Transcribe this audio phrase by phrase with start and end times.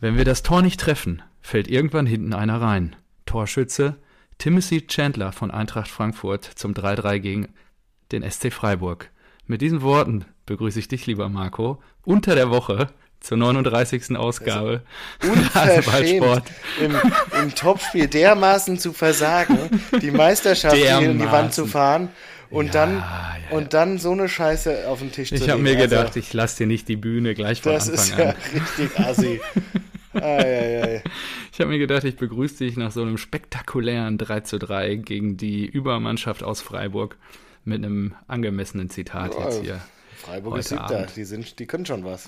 [0.00, 2.96] Wenn wir das Tor nicht treffen, fällt irgendwann hinten einer rein.
[3.26, 3.96] Torschütze
[4.38, 7.48] Timothy Chandler von Eintracht Frankfurt zum 3-3 gegen
[8.10, 9.10] den SC Freiburg.
[9.46, 12.88] Mit diesen Worten begrüße ich dich, lieber Marco, unter der Woche
[13.20, 14.16] zur 39.
[14.16, 14.82] Ausgabe
[15.22, 16.44] Unverschämt
[16.80, 16.96] im,
[17.38, 22.08] im Topspiel dermaßen zu versagen, die Meisterschaft hier in die Wand zu fahren
[22.50, 25.44] und ja, dann ja, und dann so eine Scheiße auf den Tisch ich zu legen.
[25.44, 27.96] Ich habe mir gedacht, also, ich lasse dir nicht die Bühne gleich von Anfang an.
[27.96, 29.40] Das ist ja richtig assi.
[30.12, 35.36] Ich habe mir gedacht, ich begrüße dich nach so einem spektakulären 3 zu 3 gegen
[35.36, 37.16] die Übermannschaft aus Freiburg
[37.64, 39.80] mit einem angemessenen Zitat jetzt hier.
[40.16, 42.26] Freiburg ist siebter, die, sind, die können schon was.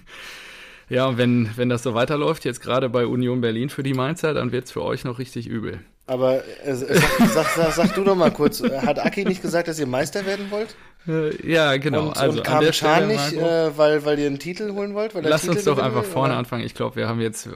[0.88, 4.34] ja, und wenn, wenn das so weiterläuft, jetzt gerade bei Union Berlin für die Mainzer,
[4.34, 5.80] dann wird es für euch noch richtig übel.
[6.06, 9.78] Aber äh, sag, sag, sag, sag, du doch mal kurz, hat Aki nicht gesagt, dass
[9.78, 10.76] ihr Meister werden wollt?
[11.06, 12.08] Äh, ja, genau.
[12.08, 15.14] Und, also und kam Chan nicht, äh, weil, weil ihr einen Titel holen wollt?
[15.14, 16.38] Lass uns doch einfach vorne oder?
[16.38, 16.64] anfangen.
[16.64, 17.48] Ich glaube, wir haben jetzt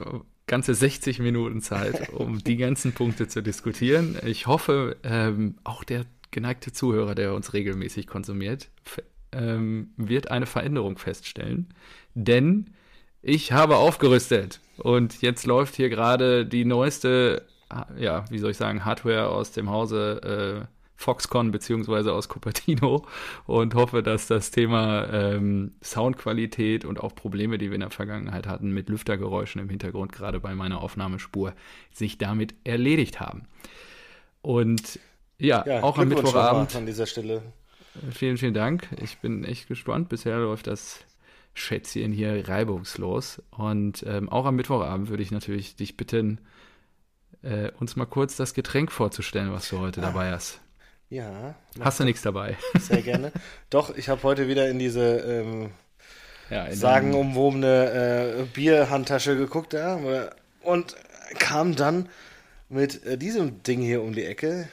[0.49, 4.17] ganze 60 Minuten Zeit, um die ganzen Punkte zu diskutieren.
[4.25, 8.69] Ich hoffe, ähm, auch der geneigte Zuhörer, der uns regelmäßig konsumiert,
[9.31, 11.73] ähm, wird eine Veränderung feststellen.
[12.13, 12.71] Denn
[13.21, 17.45] ich habe aufgerüstet und jetzt läuft hier gerade die neueste,
[17.97, 23.05] ja, wie soll ich sagen, Hardware aus dem Hause äh, Foxconn beziehungsweise aus Cupertino
[23.45, 28.47] und hoffe, dass das Thema ähm, Soundqualität und auch Probleme, die wir in der Vergangenheit
[28.47, 31.53] hatten mit Lüftergeräuschen im Hintergrund, gerade bei meiner Aufnahmespur,
[31.91, 33.47] sich damit erledigt haben.
[34.41, 34.99] Und
[35.37, 36.75] ja, ja auch am Mittwochabend.
[36.75, 37.43] An dieser Stelle.
[38.11, 38.89] Vielen, vielen Dank.
[39.01, 40.09] Ich bin echt gespannt.
[40.09, 40.99] Bisher läuft das
[41.53, 43.41] Schätzchen hier reibungslos.
[43.51, 46.41] Und ähm, auch am Mittwochabend würde ich natürlich dich bitten,
[47.43, 50.05] äh, uns mal kurz das Getränk vorzustellen, was du heute ah.
[50.05, 50.59] dabei hast.
[51.09, 51.55] Ja.
[51.79, 52.57] Hast du nichts dabei?
[52.79, 53.31] Sehr gerne.
[53.69, 55.71] Doch, ich habe heute wieder in diese ähm,
[56.49, 59.99] ja, in sagenumwobene äh, Bierhandtasche geguckt ja,
[60.61, 60.95] und
[61.37, 62.09] kam dann
[62.69, 64.69] mit äh, diesem Ding hier um die Ecke.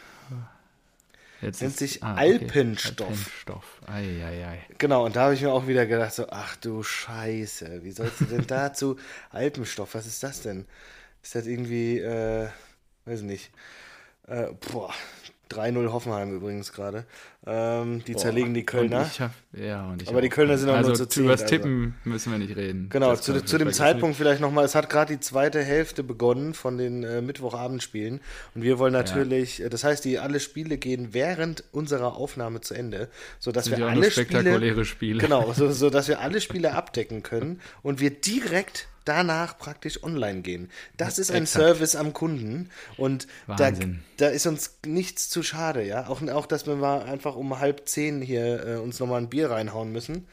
[1.42, 3.08] Jetzt nennt ist, sich ah, Alpenstoff.
[3.08, 3.80] Alpenstoff.
[3.86, 4.66] Ei, ei, ei.
[4.78, 8.20] Genau, und da habe ich mir auch wieder gedacht, so, ach du Scheiße, wie sollst
[8.20, 8.96] du denn dazu
[9.30, 10.66] Alpenstoff, was ist das denn?
[11.26, 12.46] Ist das irgendwie, äh,
[13.04, 13.50] weiß nicht,
[14.28, 14.94] äh, boah,
[15.50, 17.04] 3-0 Hoffenheim übrigens gerade.
[17.44, 19.10] Ähm, die Boah, zerlegen die Kölner.
[19.18, 21.24] Hab, ja, Aber die Kölner sind auch also nur zu 10.
[21.24, 21.50] Über das also.
[21.56, 22.10] Tippen also.
[22.10, 22.90] müssen wir nicht reden.
[22.90, 26.78] Genau, zu, zu dem Zeitpunkt vielleicht nochmal, es hat gerade die zweite Hälfte begonnen von
[26.78, 28.20] den äh, Mittwochabendspielen.
[28.54, 29.66] Und wir wollen natürlich, ja.
[29.66, 33.08] Äh, das heißt, die alle Spiele gehen während unserer Aufnahme zu Ende,
[33.40, 37.98] sodass wir alle Spiele, Spiele, Genau, so, so dass wir alle Spiele abdecken können und
[37.98, 40.70] wir direkt danach praktisch online gehen.
[40.96, 41.64] Das ist ein Exakt.
[41.64, 43.70] Service am Kunden und da,
[44.18, 46.08] da, ist uns nichts zu schade, ja.
[46.08, 49.50] Auch, auch dass wir mal einfach um halb zehn hier äh, uns nochmal ein Bier
[49.50, 50.26] reinhauen müssen.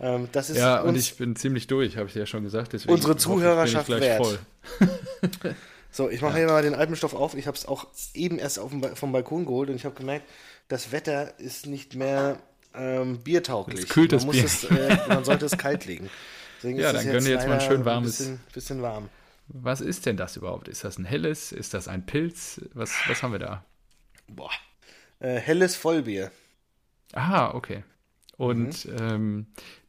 [0.00, 2.72] Ähm, das ist ja, und ich bin ziemlich durch, habe ich ja schon gesagt.
[2.72, 4.24] Deswegen unsere Zuhörerschaft ich wert.
[4.24, 4.38] Voll.
[5.90, 6.38] so, ich mache ja.
[6.38, 7.34] hier mal den Alpenstoff auf.
[7.34, 10.26] Ich habe es auch eben erst dem, vom Balkon geholt und ich habe gemerkt,
[10.68, 12.38] das Wetter ist nicht mehr
[12.74, 13.80] ähm, biertauglich.
[13.80, 14.44] Es kühlt man, das Bier.
[14.44, 16.08] Es, äh, man sollte es kalt legen.
[16.62, 18.18] Deswegen ja, dann gönn dir jetzt mal ein schön warmes.
[18.18, 19.08] Bisschen, bisschen warm.
[19.48, 20.68] Was ist denn das überhaupt?
[20.68, 21.50] Ist das ein helles?
[21.50, 22.60] Ist das ein Pilz?
[22.72, 23.64] Was, was haben wir da?
[24.28, 24.52] Boah.
[25.18, 26.30] Äh, helles Vollbier.
[27.14, 27.82] Aha, okay.
[28.36, 28.96] Und mhm.
[29.00, 29.46] ähm,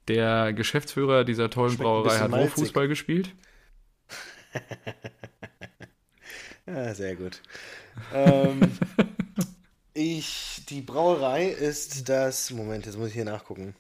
[0.08, 3.32] der Geschäftsführer dieser tollen Schmeckt Brauerei hat wo Fußball gespielt?
[6.66, 7.40] ja, sehr gut.
[8.14, 8.62] ähm,
[9.94, 12.50] ich, die Brauerei ist das.
[12.50, 13.76] Moment, jetzt muss ich hier nachgucken.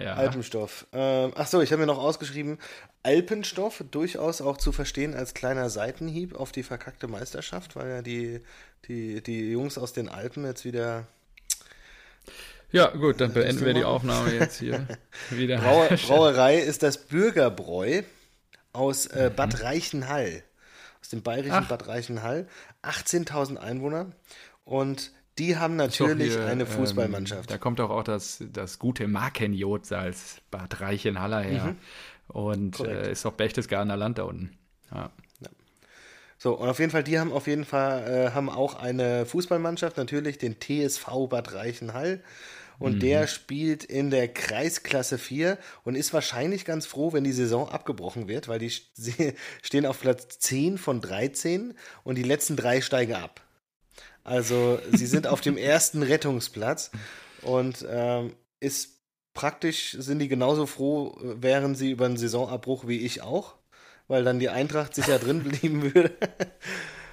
[0.00, 0.14] Ja.
[0.14, 0.86] Alpenstoff.
[0.92, 2.58] Ähm, Achso, ich habe mir noch ausgeschrieben,
[3.02, 8.40] Alpenstoff durchaus auch zu verstehen als kleiner Seitenhieb auf die verkackte Meisterschaft, weil ja die,
[8.86, 11.06] die, die Jungs aus den Alpen jetzt wieder.
[12.72, 14.86] Ja, gut, dann beenden wir die Aufnahme jetzt hier
[15.30, 15.58] wieder.
[15.58, 18.02] Brauer, Brauerei ist das Bürgerbräu
[18.72, 19.36] aus äh, mhm.
[19.36, 20.42] Bad Reichenhall.
[21.00, 21.68] Aus dem bayerischen Ach.
[21.68, 22.46] Bad Reichenhall.
[22.82, 24.12] 18.000 Einwohner.
[24.64, 27.50] Und die haben natürlich hier, eine ähm, Fußballmannschaft.
[27.50, 31.64] Ähm, da kommt auch, auch das, das gute Markenjodsalz Bad Reichenhaller her.
[31.64, 31.76] Mhm.
[32.28, 34.56] Und äh, ist auch Berchtesgadener Land da unten.
[34.92, 35.10] Ja.
[35.40, 35.48] ja.
[36.38, 39.96] So, und auf jeden Fall, die haben auf jeden Fall, äh, haben auch eine Fußballmannschaft,
[39.96, 42.20] natürlich den TSV Bad Reichenhall.
[42.78, 43.00] Und mhm.
[43.00, 48.28] der spielt in der Kreisklasse 4 und ist wahrscheinlich ganz froh, wenn die Saison abgebrochen
[48.28, 48.70] wird, weil die
[49.62, 51.74] stehen auf Platz 10 von 13
[52.04, 53.42] und die letzten drei steigen ab.
[54.24, 56.90] Also sie sind auf dem ersten Rettungsplatz
[57.42, 59.00] und ähm, ist
[59.34, 63.54] praktisch, sind die genauso froh, wären sie über einen Saisonabbruch wie ich auch,
[64.08, 66.12] weil dann die Eintracht sicher drin blieben würde.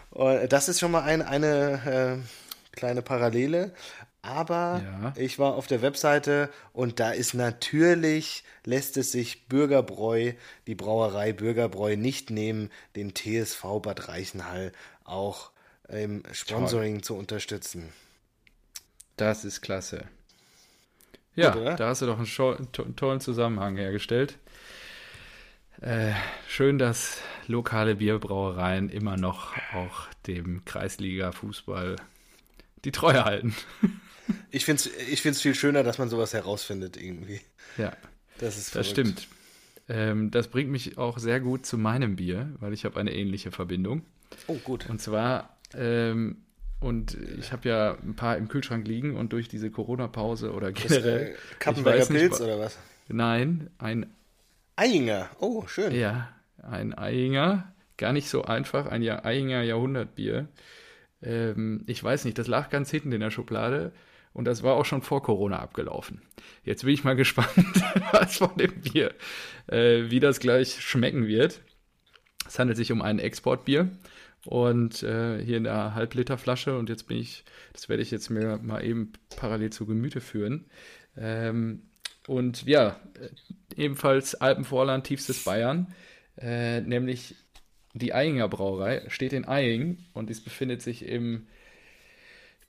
[0.09, 3.73] und das ist schon mal ein, eine äh, kleine Parallele.
[4.21, 5.13] Aber ja.
[5.15, 10.33] ich war auf der Webseite und da ist natürlich, lässt es sich Bürgerbräu,
[10.67, 14.73] die Brauerei Bürgerbräu nicht nehmen, den TSV Bad Reichenhall
[15.05, 15.51] auch
[15.89, 17.03] im Sponsoring Toll.
[17.03, 17.89] zu unterstützen.
[19.15, 20.05] Das ist klasse.
[21.35, 24.37] Ja, Gut, da hast du doch einen, to tollen Zusammenhang hergestellt.
[25.81, 26.13] Äh,
[26.47, 31.97] schön, dass lokale Bierbrauereien immer noch auch dem Kreisliga-Fußball
[32.85, 33.55] die Treue halten.
[34.51, 37.39] Ich finde es ich find's viel schöner, dass man sowas herausfindet irgendwie.
[37.77, 37.93] Ja,
[38.39, 39.27] das ist Das stimmt.
[39.87, 43.51] Ähm, das bringt mich auch sehr gut zu meinem Bier, weil ich habe eine ähnliche
[43.51, 44.05] Verbindung.
[44.47, 44.89] Oh, gut.
[44.89, 46.37] Und zwar, ähm,
[46.79, 51.31] und ich habe ja ein paar im Kühlschrank liegen und durch diese Corona-Pause oder generell.
[51.31, 52.77] Äh, Kappenberger Pilz oder was?
[53.07, 54.13] Nein, ein
[54.75, 55.29] Eiinger.
[55.39, 55.93] Oh, schön.
[55.95, 56.29] Ja,
[56.61, 57.73] ein Eiinger.
[57.97, 60.49] Gar nicht so einfach, ein Eiinger Jahrhundertbier.
[61.23, 63.91] Ähm, ich weiß nicht, das lag ganz hinten in der Schublade
[64.33, 66.21] und das war auch schon vor Corona abgelaufen.
[66.63, 67.49] Jetzt bin ich mal gespannt,
[68.11, 69.15] was von dem Bier,
[69.65, 71.61] äh, wie das gleich schmecken wird.
[72.47, 73.89] Es handelt sich um ein Exportbier
[74.47, 78.57] und äh, hier in der Halbliterflasche und jetzt bin ich, das werde ich jetzt mir
[78.63, 80.69] mal eben parallel zu Gemüte führen.
[81.17, 81.81] Ähm,
[82.27, 83.29] und ja, äh,
[83.75, 85.93] ebenfalls Alpenvorland, tiefstes Bayern,
[86.37, 87.35] äh, nämlich
[87.93, 91.47] die Eyinger Brauerei steht in Eying und dies befindet sich im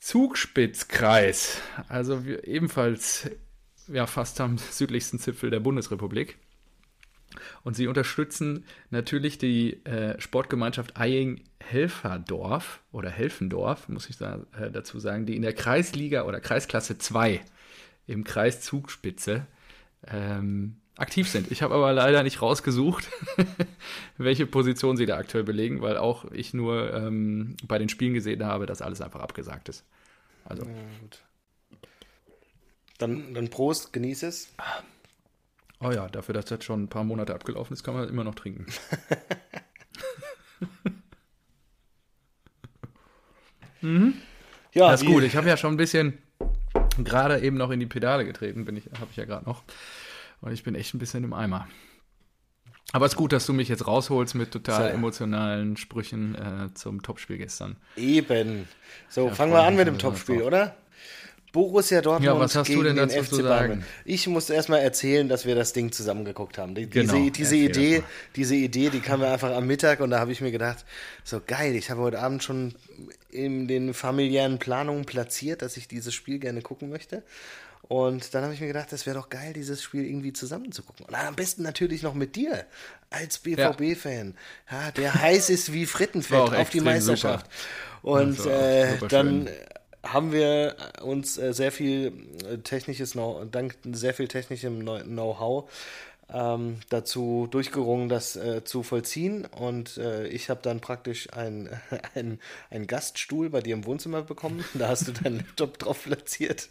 [0.00, 3.30] Zugspitzkreis, also ebenfalls
[3.86, 6.38] ja, fast am südlichsten Zipfel der Bundesrepublik.
[7.62, 14.98] Und sie unterstützen natürlich die äh, Sportgemeinschaft Eying-Helferdorf oder Helfendorf, muss ich da, äh, dazu
[14.98, 17.40] sagen, die in der Kreisliga oder Kreisklasse 2
[18.06, 19.46] im Kreis Zugspitze
[20.06, 21.50] ähm, aktiv sind.
[21.52, 23.08] Ich habe aber leider nicht rausgesucht,
[24.18, 28.44] welche Position sie da aktuell belegen, weil auch ich nur ähm, bei den Spielen gesehen
[28.44, 29.84] habe, dass alles einfach abgesagt ist.
[30.44, 30.64] Also.
[30.64, 30.72] Ja,
[32.98, 34.52] dann, dann Prost, genieße es.
[35.80, 38.34] Oh ja, dafür, dass das schon ein paar Monate abgelaufen ist, kann man immer noch
[38.34, 38.66] trinken.
[43.80, 44.14] mhm.
[44.74, 45.22] Ja, das ist gut.
[45.22, 46.18] Ich habe ja schon ein bisschen
[47.04, 49.62] gerade eben noch in die Pedale getreten, bin ich, habe ich ja gerade noch.
[50.40, 51.68] Und ich bin echt ein bisschen im Eimer.
[52.92, 54.94] Aber es ist gut, dass du mich jetzt rausholst mit total Sehr.
[54.94, 57.76] emotionalen Sprüchen äh, zum Topspiel gestern.
[57.96, 58.66] Eben.
[59.08, 60.74] So, ja, fangen wir an mit dem Topspiel, oder?
[61.52, 63.84] Borussia Dortmund ja, was hast gegen du denn dazu den FC zu sagen?
[64.04, 66.74] Ich muss erstmal erzählen, dass wir das Ding zusammengeguckt haben.
[66.74, 68.02] Die, genau, diese, diese Idee,
[68.36, 70.84] diese Idee, die kam mir einfach am Mittag und da habe ich mir gedacht,
[71.24, 72.74] so geil, ich habe heute Abend schon
[73.30, 77.22] in den familiären Planungen platziert, dass ich dieses Spiel gerne gucken möchte.
[77.82, 80.82] Und dann habe ich mir gedacht, das wäre doch geil, dieses Spiel irgendwie zusammen zu
[80.82, 81.06] gucken.
[81.06, 82.66] Und am besten natürlich noch mit dir
[83.08, 84.34] als BVB-Fan,
[84.70, 84.82] ja.
[84.82, 84.90] ja.
[84.90, 87.46] der heiß ist wie Frittenfett auf die Meisterschaft.
[88.02, 88.12] Super.
[88.12, 89.48] Und äh, dann
[90.02, 92.12] haben wir uns äh, sehr viel
[92.50, 95.70] äh, technisches Know dank sehr viel technischem Know-how
[96.32, 99.46] ähm, dazu durchgerungen, das äh, zu vollziehen.
[99.46, 101.70] Und äh, ich habe dann praktisch einen
[102.70, 104.64] ein Gaststuhl bei dir im Wohnzimmer bekommen.
[104.74, 106.68] Da hast du deinen Laptop drauf platziert.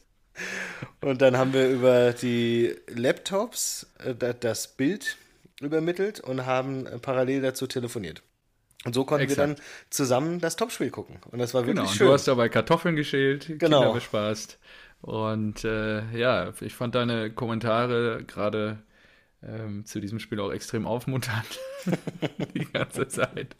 [1.01, 5.17] Und dann haben wir über die Laptops äh, das Bild
[5.61, 8.21] übermittelt und haben äh, parallel dazu telefoniert.
[8.85, 9.39] Und so konnten Exakt.
[9.39, 11.19] wir dann zusammen das Topspiel gucken.
[11.31, 11.91] Und das war wirklich genau.
[11.91, 12.07] schön.
[12.07, 13.79] Du hast dabei Kartoffeln geschält, genau.
[13.79, 14.59] Kinder bespaßt.
[15.01, 18.79] Und äh, ja, ich fand deine Kommentare gerade
[19.43, 21.59] ähm, zu diesem Spiel auch extrem aufmunternd.
[22.53, 23.55] die ganze Zeit.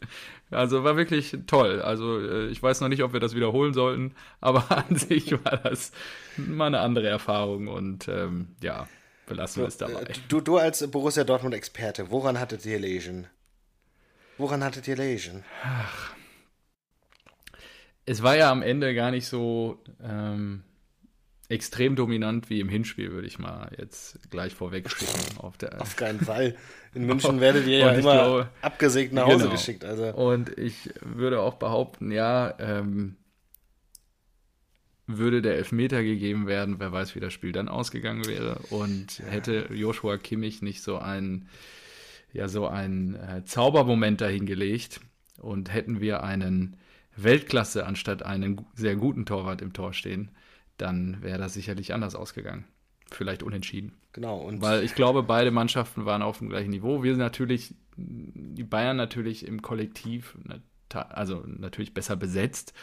[0.50, 1.80] Also war wirklich toll.
[1.80, 5.58] Also äh, ich weiß noch nicht, ob wir das wiederholen sollten, aber an sich war
[5.58, 5.92] das
[6.36, 8.88] mal eine andere Erfahrung und ähm, ja,
[9.26, 10.02] belassen wir es dabei.
[10.02, 13.28] Äh, du, du als Borussia Dortmund-Experte, woran hattet ihr lesen?
[14.38, 15.44] Woran hattet ihr lesen?
[15.64, 16.14] Ach.
[18.06, 20.62] Es war ja am Ende gar nicht so ähm,
[21.48, 25.18] extrem dominant wie im Hinspiel, würde ich mal jetzt gleich vorweg schicken.
[25.38, 26.56] Auf, der, auf keinen Fall.
[26.94, 29.50] In München werdet ihr ja immer glaube, abgesägt nach Hause genau.
[29.50, 29.84] geschickt.
[29.84, 30.14] Also.
[30.14, 33.16] Und ich würde auch behaupten, ja, ähm,
[35.06, 38.60] würde der Elfmeter gegeben werden, wer weiß, wie das Spiel dann ausgegangen wäre.
[38.70, 41.48] Und hätte Joshua Kimmich nicht so ein,
[42.32, 45.00] ja, so ein äh, Zaubermoment dahingelegt
[45.40, 46.76] und hätten wir einen
[47.16, 50.30] Weltklasse anstatt einen sehr guten Torwart im Tor stehen,
[50.76, 52.64] dann wäre das sicherlich anders ausgegangen.
[53.10, 53.94] Vielleicht unentschieden.
[54.12, 54.38] Genau.
[54.38, 57.02] Und Weil ich glaube, beide Mannschaften waren auf dem gleichen Niveau.
[57.02, 60.36] Wir sind natürlich, die Bayern natürlich im Kollektiv,
[60.90, 62.74] also natürlich besser besetzt.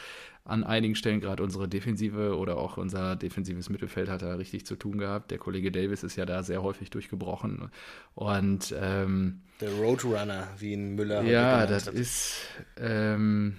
[0.48, 4.76] An einigen Stellen gerade unsere Defensive oder auch unser defensives Mittelfeld hat da richtig zu
[4.76, 5.32] tun gehabt.
[5.32, 7.72] Der Kollege Davis ist ja da sehr häufig durchgebrochen.
[8.14, 12.36] Und ähm, der Roadrunner, wie ihn Müller Ja, das ist.
[12.78, 13.56] Ähm,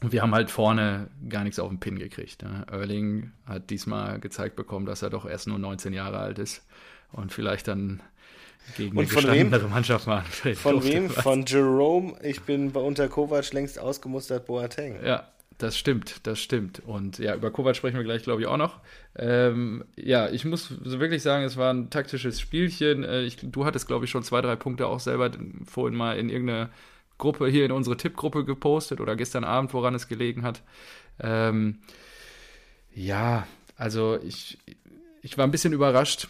[0.00, 2.42] Und wir haben halt vorne gar nichts auf den Pin gekriegt.
[2.42, 2.64] Ne?
[2.70, 6.64] Erling hat diesmal gezeigt bekommen, dass er doch erst nur 19 Jahre alt ist
[7.12, 8.02] und vielleicht dann
[8.76, 9.50] gegen Und eine von wem?
[9.50, 10.54] gestandenere Mannschaft machen.
[10.54, 11.10] Von wem?
[11.10, 12.14] Von Jerome.
[12.22, 14.96] Ich bin bei unter Kovac längst ausgemustert Boateng.
[15.04, 16.80] Ja, das stimmt, das stimmt.
[16.80, 18.80] Und ja, über Kovac sprechen wir gleich, glaube ich, auch noch.
[19.16, 23.04] Ähm, ja, ich muss wirklich sagen, es war ein taktisches Spielchen.
[23.04, 25.30] Äh, ich, du hattest, glaube ich, schon zwei, drei Punkte auch selber
[25.64, 26.70] vorhin mal in irgendeine
[27.18, 30.62] Gruppe hier in unsere Tippgruppe gepostet oder gestern Abend, woran es gelegen hat.
[31.20, 31.78] Ähm,
[32.94, 33.46] ja,
[33.76, 34.58] also ich,
[35.22, 36.28] ich war ein bisschen überrascht,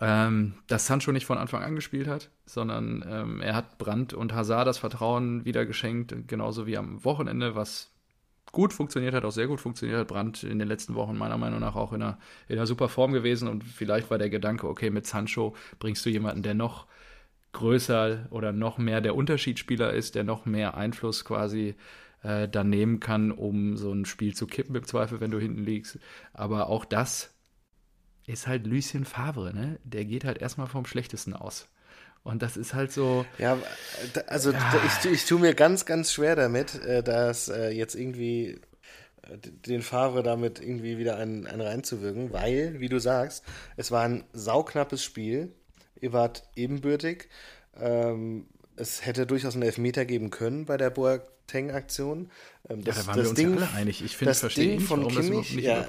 [0.00, 4.32] ähm, dass Sancho nicht von Anfang an gespielt hat, sondern ähm, er hat Brandt und
[4.32, 7.90] Hazard das Vertrauen wieder geschenkt, genauso wie am Wochenende, was
[8.52, 10.08] gut funktioniert hat, auch sehr gut funktioniert hat.
[10.08, 13.12] Brandt in den letzten Wochen meiner Meinung nach auch in einer, in einer super Form
[13.12, 16.86] gewesen und vielleicht war der Gedanke, okay, mit Sancho bringst du jemanden, der noch
[17.52, 21.74] größer oder noch mehr der Unterschiedsspieler ist, der noch mehr Einfluss quasi
[22.22, 25.64] äh, dann nehmen kann, um so ein Spiel zu kippen im Zweifel, wenn du hinten
[25.64, 25.98] liegst.
[26.32, 27.34] Aber auch das
[28.26, 29.80] ist halt Lucien Favre, ne?
[29.84, 31.68] Der geht halt erstmal vom Schlechtesten aus.
[32.22, 33.24] Und das ist halt so.
[33.38, 33.58] Ja,
[34.12, 34.82] da- also Ja.
[35.04, 38.60] ich, ich tue mir ganz, ganz schwer damit, äh, dass äh, jetzt irgendwie
[39.22, 43.42] äh, den Favre damit irgendwie wieder einen, einen reinzuwirken, weil, wie du sagst,
[43.76, 45.52] es war ein sauknappes Spiel.
[46.00, 47.28] Ihr wart ebenbürtig.
[47.78, 48.46] Ähm,
[48.76, 52.30] es hätte durchaus einen Elfmeter geben können bei der Boateng-Aktion.
[52.70, 54.02] Ähm, Ja, da waren wir uns ja alle einig.
[54.04, 55.86] Ich finde, das verstehe Ding nicht, von warum das Kimmich, nicht ja,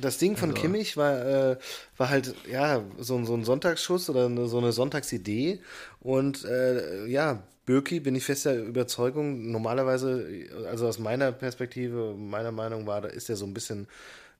[0.00, 1.56] das Ding von Also- Kimmich war, äh,
[1.96, 5.60] war halt, ja, so, ein- so ein Sonntagsschuss oder eine, so eine Sonntagsidee.
[6.00, 10.26] Und äh, ja, Birki bin ich fester Überzeugung, normalerweise,
[10.68, 13.86] also aus meiner Perspektive, meiner Meinung war, da ist er so ein bisschen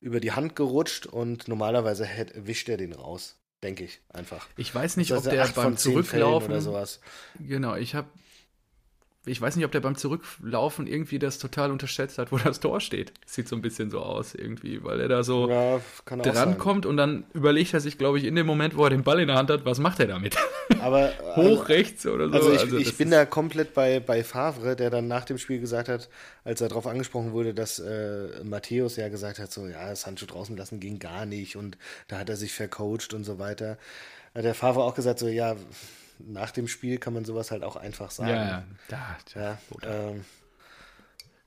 [0.01, 3.37] über die Hand gerutscht und normalerweise hätt, wischt er den raus.
[3.63, 4.47] Denke ich einfach.
[4.57, 6.51] Ich weiß nicht, Das ob der beim Fällen Zurücklaufen.
[6.51, 7.01] oder sowas.
[7.39, 8.09] Genau, ich habe.
[9.31, 12.81] Ich weiß nicht, ob der beim Zurücklaufen irgendwie das total unterschätzt hat, wo das Tor
[12.81, 13.13] steht.
[13.27, 17.25] Sieht so ein bisschen so aus irgendwie, weil er da so Ja, drankommt und dann
[17.33, 19.51] überlegt er sich, glaube ich, in dem Moment, wo er den Ball in der Hand
[19.51, 20.37] hat, was macht er damit?
[20.83, 22.35] Aber Hoch rechts oder so.
[22.35, 25.61] Also ich, ich das bin da komplett bei, bei Favre, der dann nach dem Spiel
[25.61, 26.09] gesagt hat,
[26.45, 30.57] als er darauf angesprochen wurde, dass äh, Matthäus ja gesagt hat, so ja, Sancho draußen
[30.57, 33.79] lassen ging gar nicht und da hat er sich vercoacht und so weiter.
[34.35, 35.57] Hat der Favre auch gesagt, so ja,
[36.27, 38.31] nach dem Spiel kann man sowas halt auch einfach sagen.
[38.31, 38.65] Ja, ja.
[38.89, 40.25] Da, Ja, ähm,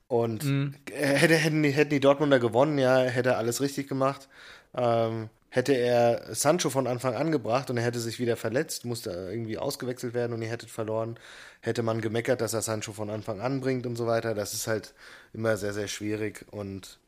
[0.08, 0.74] und Mhm.
[0.92, 4.28] hätte, hätten, die, hätten die Dortmunder gewonnen, ja, hätte er alles richtig gemacht.
[4.76, 9.10] Ähm, hätte er Sancho von Anfang an gebracht und er hätte sich wieder verletzt, musste
[9.10, 11.16] irgendwie ausgewechselt werden und ihr hättet verloren,
[11.60, 14.34] hätte man gemeckert, dass er Sancho von Anfang an bringt und so weiter.
[14.34, 14.94] Das ist halt
[15.32, 16.98] immer sehr, sehr schwierig und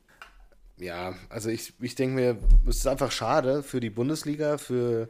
[0.77, 2.37] ja, also ich, ich denke mir,
[2.69, 5.09] es ist einfach schade für die Bundesliga, für,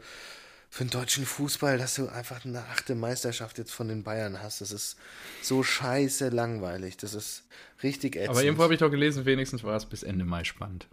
[0.77, 4.61] für den deutschen Fußball, dass du einfach eine achte Meisterschaft jetzt von den Bayern hast.
[4.61, 4.95] Das ist
[5.41, 6.97] so scheiße langweilig.
[6.97, 7.45] Das ist
[7.81, 8.29] richtig ätzend.
[8.29, 10.87] Aber irgendwo habe ich doch gelesen, wenigstens war es bis Ende Mai spannend.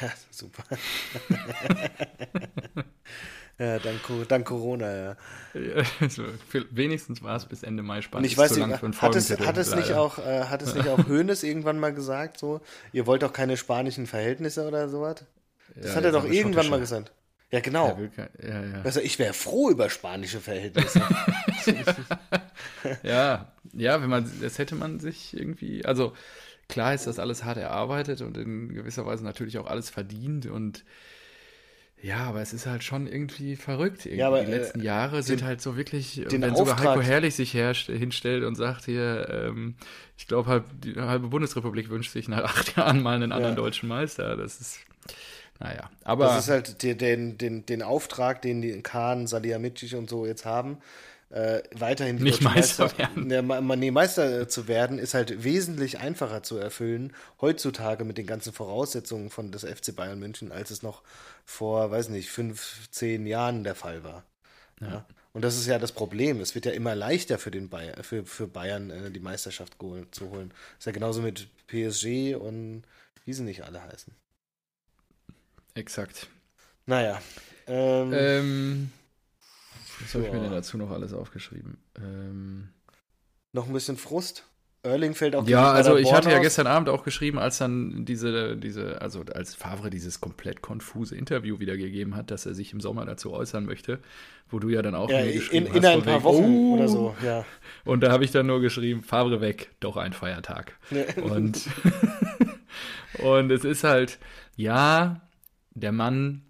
[0.00, 0.64] Ja, super.
[3.58, 5.16] ja, dank, dank Corona, ja.
[5.52, 8.26] Ja, also, für- wenigstens war es bis Ende Mai Und spannend.
[8.28, 8.66] ich Ist weiß nicht,
[9.02, 12.38] hat es, hat es nicht auch, äh, hat es nicht auch Hoeneß irgendwann mal gesagt,
[12.38, 12.62] so,
[12.94, 15.16] ihr wollt doch keine spanischen Verhältnisse oder sowas?
[15.74, 17.12] Das Ja, hat er doch irgendwann mal gesagt.
[17.50, 17.94] Ja, genau.
[18.14, 18.82] Kein- Ja, ja.
[18.82, 21.00] Also ich wäre froh über spanische Verhältnisse.
[23.02, 26.12] Ja, ja, wenn man, das hätte man sich irgendwie, also
[26.68, 30.84] klar ist das alles hart erarbeitet und in gewisser Weise natürlich auch alles verdient und
[32.02, 34.04] ja, aber es ist halt schon irgendwie verrückt.
[34.04, 34.20] Irgendwie.
[34.20, 37.00] Ja, aber, die letzten äh, Jahre sind halt so wirklich, den wenn sogar Auftrag- Heiko
[37.00, 39.74] Herrlich sich herst, hinstellt und sagt hier, ähm,
[40.18, 43.60] ich glaube, halb, die halbe Bundesrepublik wünscht sich nach acht Jahren mal einen anderen Ja.
[43.62, 44.36] deutschen Meister.
[44.36, 44.78] Das ist,
[45.60, 50.10] naja, aber Das ist halt der, den, den, den Auftrag, den die Kahn, Salihamidzic und
[50.10, 50.78] so jetzt haben,
[51.30, 53.46] äh, weiterhin die Nicht deutschen Meister werden.
[53.46, 58.26] Ma- nee, Meister äh, zu werden, ist halt wesentlich einfacher zu erfüllen, heutzutage mit den
[58.26, 61.02] ganzen Voraussetzungen von des FC Bayern München, als es noch
[61.44, 64.24] vor, weiß nicht, fünf, zehn Jahren der Fall war.
[64.80, 65.04] Ja.
[65.32, 66.40] Und das ist ja das Problem.
[66.40, 69.76] Es wird ja immer leichter für, den Bayern, für, für Bayern, äh, die Meisterschaft
[70.12, 70.52] zu holen.
[70.78, 72.82] ist ja genauso mit PSG und
[73.24, 74.14] wie sie nicht alle heißen.
[75.76, 76.26] Exakt.
[76.86, 77.20] Naja.
[77.66, 78.90] Ähm, Ähm,
[80.00, 80.42] was habe ich mir Ja.
[80.44, 81.78] denn dazu noch alles aufgeschrieben?
[81.98, 82.68] Ähm,
[83.52, 84.44] Noch ein bisschen Frust.
[84.82, 88.56] Erling fällt auch Ja, also ich hatte ja gestern Abend auch geschrieben, als dann diese,
[88.56, 93.04] diese, also als Favre dieses komplett konfuse Interview wiedergegeben hat, dass er sich im Sommer
[93.04, 93.98] dazu äußern möchte,
[94.48, 96.24] wo du ja dann auch ja, mir in, geschrieben in hast, ein von paar wegen,
[96.24, 97.44] Wochen oh, oder so, ja.
[97.84, 100.76] Und da habe ich dann nur geschrieben, Favre weg, doch ein Feiertag.
[101.20, 101.62] Und,
[103.18, 104.18] und es ist halt,
[104.54, 105.25] ja,
[105.76, 106.42] der Mann,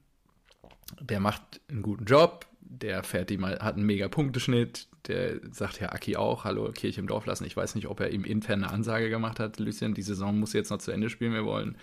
[1.00, 5.80] der macht einen guten Job, der fährt die mal, hat einen mega Punkteschnitt, der sagt
[5.80, 7.44] ja Aki auch, hallo, Kirche im Dorf lassen.
[7.44, 10.52] Ich weiß nicht, ob er ihm intern eine Ansage gemacht hat, Lucien, die Saison muss
[10.52, 11.76] jetzt noch zu Ende spielen, wir wollen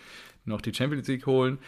[0.46, 1.60] noch die Champions League holen.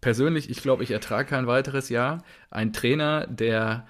[0.00, 2.22] Persönlich, ich glaube, ich ertrage kein weiteres Jahr.
[2.50, 3.86] Ein Trainer, der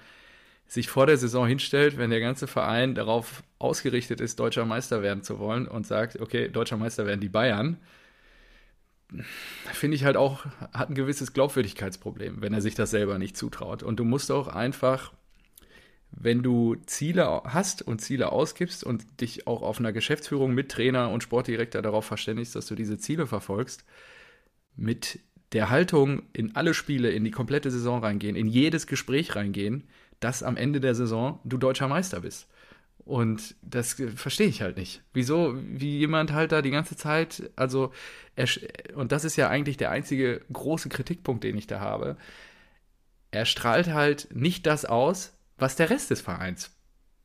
[0.67, 5.23] sich vor der Saison hinstellt, wenn der ganze Verein darauf ausgerichtet ist, deutscher Meister werden
[5.23, 7.77] zu wollen und sagt, okay, deutscher Meister werden die Bayern,
[9.73, 13.83] finde ich halt auch, hat ein gewisses Glaubwürdigkeitsproblem, wenn er sich das selber nicht zutraut.
[13.83, 15.13] Und du musst auch einfach,
[16.11, 21.09] wenn du Ziele hast und Ziele ausgibst und dich auch auf einer Geschäftsführung mit Trainer
[21.09, 23.85] und Sportdirektor darauf verständigst, dass du diese Ziele verfolgst,
[24.75, 25.19] mit
[25.51, 29.87] der Haltung in alle Spiele, in die komplette Saison reingehen, in jedes Gespräch reingehen,
[30.19, 32.47] dass am Ende der Saison du deutscher Meister bist.
[33.09, 35.01] Und das verstehe ich halt nicht.
[35.13, 37.91] Wieso, wie jemand halt da die ganze Zeit, also,
[38.35, 38.47] er,
[38.93, 42.17] und das ist ja eigentlich der einzige große Kritikpunkt, den ich da habe.
[43.31, 46.77] Er strahlt halt nicht das aus, was der Rest des Vereins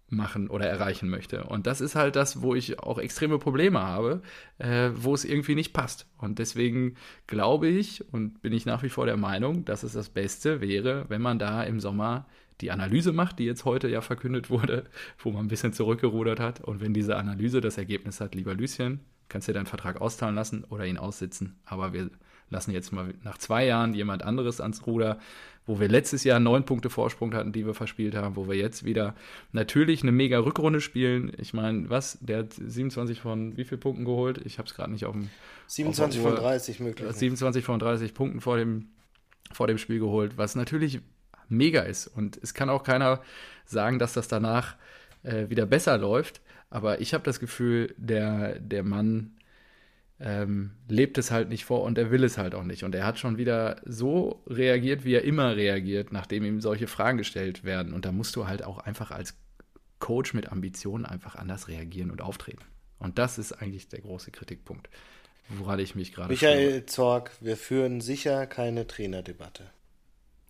[0.08, 1.44] machen oder erreichen möchte.
[1.44, 4.22] Und das ist halt das, wo ich auch extreme Probleme habe,
[4.56, 6.06] äh, wo es irgendwie nicht passt.
[6.16, 6.94] Und deswegen
[7.26, 11.04] glaube ich und bin ich nach wie vor der Meinung, dass es das Beste wäre,
[11.08, 12.26] wenn man da im Sommer
[12.60, 14.84] die Analyse macht, die jetzt heute ja verkündet wurde,
[15.18, 16.60] wo man ein bisschen zurückgerudert hat.
[16.60, 20.64] Und wenn diese Analyse das Ergebnis hat, lieber Lüschen, kannst du deinen Vertrag auszahlen lassen
[20.64, 21.56] oder ihn aussitzen.
[21.64, 22.10] Aber wir
[22.50, 25.18] lassen jetzt mal nach zwei Jahren jemand anderes ans Ruder,
[25.66, 28.84] wo wir letztes Jahr neun Punkte Vorsprung hatten, die wir verspielt haben, wo wir jetzt
[28.84, 29.14] wieder
[29.52, 31.32] natürlich eine mega Rückrunde spielen.
[31.38, 32.18] Ich meine, was?
[32.20, 34.40] Der hat 27 von wie vielen Punkten geholt?
[34.44, 35.30] Ich habe es gerade nicht auf dem.
[35.68, 37.10] 27 auf von 30 möglich.
[37.10, 38.88] 27 von 30 Punkten vor dem,
[39.52, 41.00] vor dem Spiel geholt, was natürlich
[41.48, 42.06] mega ist.
[42.06, 43.20] Und es kann auch keiner
[43.64, 44.76] sagen, dass das danach
[45.22, 46.40] äh, wieder besser läuft.
[46.70, 49.36] Aber ich habe das Gefühl, der, der Mann
[50.20, 52.84] ähm, lebt es halt nicht vor und er will es halt auch nicht.
[52.84, 57.18] Und er hat schon wieder so reagiert, wie er immer reagiert, nachdem ihm solche Fragen
[57.18, 57.92] gestellt werden.
[57.92, 59.36] Und da musst du halt auch einfach als
[59.98, 62.64] Coach mit Ambitionen einfach anders reagieren und auftreten.
[62.98, 64.88] Und das ist eigentlich der große Kritikpunkt,
[65.48, 66.30] woran ich mich gerade.
[66.30, 66.86] Michael führe.
[66.86, 69.70] Zorg, wir führen sicher keine Trainerdebatte.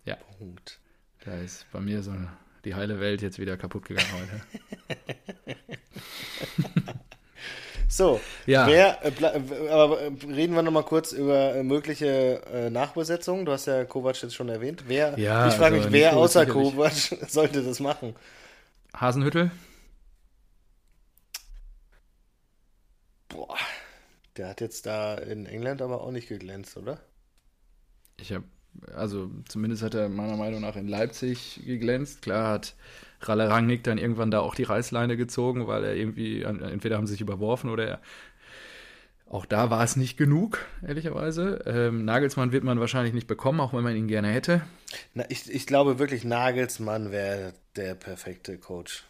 [0.05, 0.15] Ja.
[0.37, 0.79] Punkt.
[1.25, 2.13] Da ist bei mir so
[2.65, 4.97] die heile Welt jetzt wieder kaputt gegangen heute.
[7.87, 8.67] so, ja.
[8.67, 13.45] Wer, äh, aber äh, reden wir nochmal kurz über äh, mögliche äh, Nachbesetzungen.
[13.45, 14.83] Du hast ja Kovac jetzt schon erwähnt.
[14.87, 16.93] Wer, ja, ich frage also mich, wer außer Kovac
[17.27, 18.15] sollte das machen?
[18.95, 19.49] Hasenhüttel?
[23.29, 23.57] Boah,
[24.37, 26.99] der hat jetzt da in England aber auch nicht geglänzt, oder?
[28.17, 28.45] Ich habe
[28.95, 32.21] also zumindest hat er meiner Meinung nach in Leipzig geglänzt.
[32.21, 32.75] Klar hat
[33.21, 37.13] Ralle Rangnick dann irgendwann da auch die Reißleine gezogen, weil er irgendwie, entweder haben sie
[37.13, 38.01] sich überworfen oder er,
[39.27, 41.63] auch da war es nicht genug, ehrlicherweise.
[41.65, 44.61] Ähm, Nagelsmann wird man wahrscheinlich nicht bekommen, auch wenn man ihn gerne hätte.
[45.13, 49.03] Na, ich, ich glaube wirklich, Nagelsmann wäre der perfekte Coach.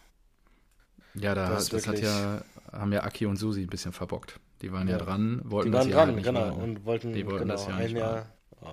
[1.15, 4.39] Ja, da, das, das hat ja, haben ja Aki und Susi ein bisschen verbockt.
[4.61, 6.61] Die waren ja, ja dran, wollten die waren das dran, Jahr genau, machen.
[6.61, 8.25] und wollten, die wollten genau, das ja ein Jahr.
[8.61, 8.67] Oh.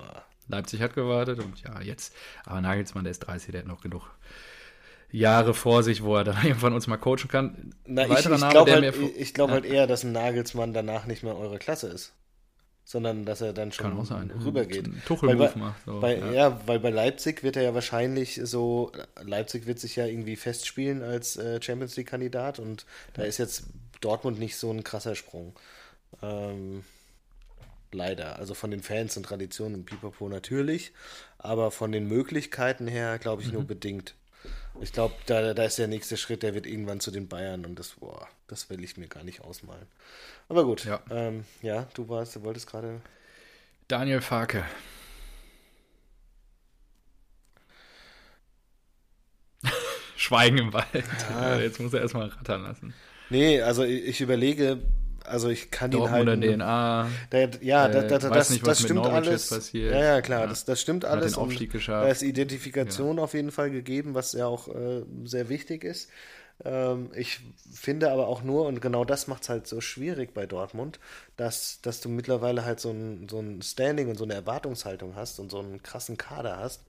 [0.47, 2.13] Leipzig hat gewartet und ja, jetzt,
[2.45, 4.09] aber Nagelsmann, der ist 30, der hat noch genug
[5.13, 7.73] Jahre vor sich, wo er dann irgendwann uns mal coachen kann.
[7.85, 11.37] Na, ich, ich glaube halt, ich glaub halt eher, dass ein Nagelsmann danach nicht mehr
[11.37, 12.13] eure Klasse ist.
[12.85, 13.97] Sondern dass er dann schon
[14.43, 14.89] rübergeht.
[15.05, 15.85] Tuchelruf macht.
[15.85, 16.31] So, bei, ja.
[16.33, 16.61] ja.
[16.65, 21.37] weil bei Leipzig wird er ja wahrscheinlich so, Leipzig wird sich ja irgendwie festspielen als
[21.37, 23.67] äh, Champions League-Kandidat und da ist jetzt
[24.01, 25.53] Dortmund nicht so ein krasser Sprung.
[26.21, 26.83] Ähm,
[27.93, 28.37] Leider.
[28.39, 30.91] Also von den Fans und Traditionen und Pipapo natürlich,
[31.37, 33.55] aber von den Möglichkeiten her glaube ich mhm.
[33.55, 34.15] nur bedingt.
[34.81, 37.77] Ich glaube, da, da ist der nächste Schritt, der wird irgendwann zu den Bayern und
[37.77, 39.85] das, boah, das will ich mir gar nicht ausmalen.
[40.49, 42.99] Aber gut, ja, ähm, ja du warst, du wolltest gerade.
[43.87, 44.65] Daniel Farke.
[50.17, 51.05] Schweigen im Wald.
[51.29, 51.59] Ja.
[51.59, 52.93] Jetzt muss er erstmal rattern lassen.
[53.29, 54.81] Nee, also ich überlege,
[55.25, 57.07] also ich kann Dortmunder ihn halt.
[57.07, 57.09] DNA.
[57.31, 59.49] Der, ja, äh, da, da, das, nicht, das stimmt alles.
[59.49, 59.93] Passiert.
[59.93, 60.47] Ja, ja, klar, ja.
[60.47, 61.33] Das, das stimmt alles.
[61.33, 62.05] Hat den Aufstieg geschafft.
[62.05, 63.23] Da ist Identifikation ja.
[63.23, 66.09] auf jeden Fall gegeben, was ja auch äh, sehr wichtig ist.
[66.63, 67.39] Ähm, ich
[67.71, 70.99] finde aber auch nur, und genau das macht es halt so schwierig bei Dortmund,
[71.37, 75.39] dass, dass du mittlerweile halt so ein, so ein Standing und so eine Erwartungshaltung hast
[75.39, 76.81] und so einen krassen Kader hast,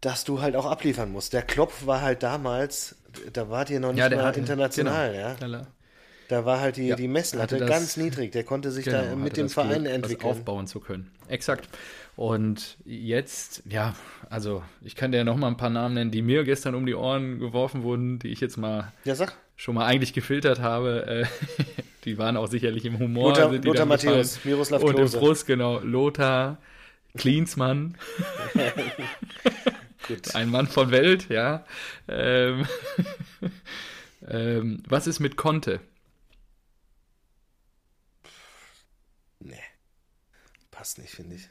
[0.00, 1.32] dass du halt auch abliefern musst.
[1.32, 2.96] Der Klopf war halt damals,
[3.32, 5.58] da wart ihr noch nicht ja, mal international, genau.
[5.58, 5.66] ja.
[6.28, 8.32] Da war halt die, ja, die Messlatte das, ganz niedrig.
[8.32, 10.30] Der konnte sich genau, da mit dem Verein Glück, entwickeln.
[10.30, 11.10] aufbauen zu können.
[11.28, 11.68] Exakt.
[12.16, 13.94] Und jetzt, ja,
[14.30, 16.86] also ich kann dir ja noch mal ein paar Namen nennen, die mir gestern um
[16.86, 19.14] die Ohren geworfen wurden, die ich jetzt mal ja,
[19.56, 21.06] schon mal eigentlich gefiltert habe.
[21.06, 21.26] Äh,
[22.04, 23.30] die waren auch sicherlich im Humor.
[23.30, 25.80] Lothar, Lothar Matthäus, Miroslav Und im Frust, genau.
[25.80, 26.58] Lothar,
[27.16, 27.96] Klinsmann.
[30.08, 30.34] Gut.
[30.34, 31.64] Ein Mann von Welt, ja.
[32.08, 32.66] Ähm,
[34.28, 35.80] ähm, was ist mit Conte?
[39.40, 39.62] Nee.
[40.84, 41.48] Passt nicht, finde ich.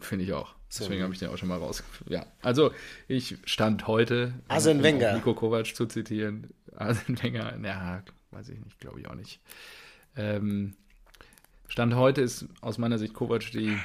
[0.00, 0.54] Finde ich auch.
[0.68, 1.82] Deswegen habe ich den auch schon mal raus.
[2.08, 2.70] Ja, also
[3.08, 5.14] ich stand heute, Arsene Wenger.
[5.14, 6.54] Nico Kovac zu zitieren.
[6.76, 9.40] Arsene Wenger, ja, weiß ich nicht, glaube ich auch nicht.
[10.14, 10.76] Ähm,
[11.66, 13.76] stand heute ist aus meiner Sicht Kovac die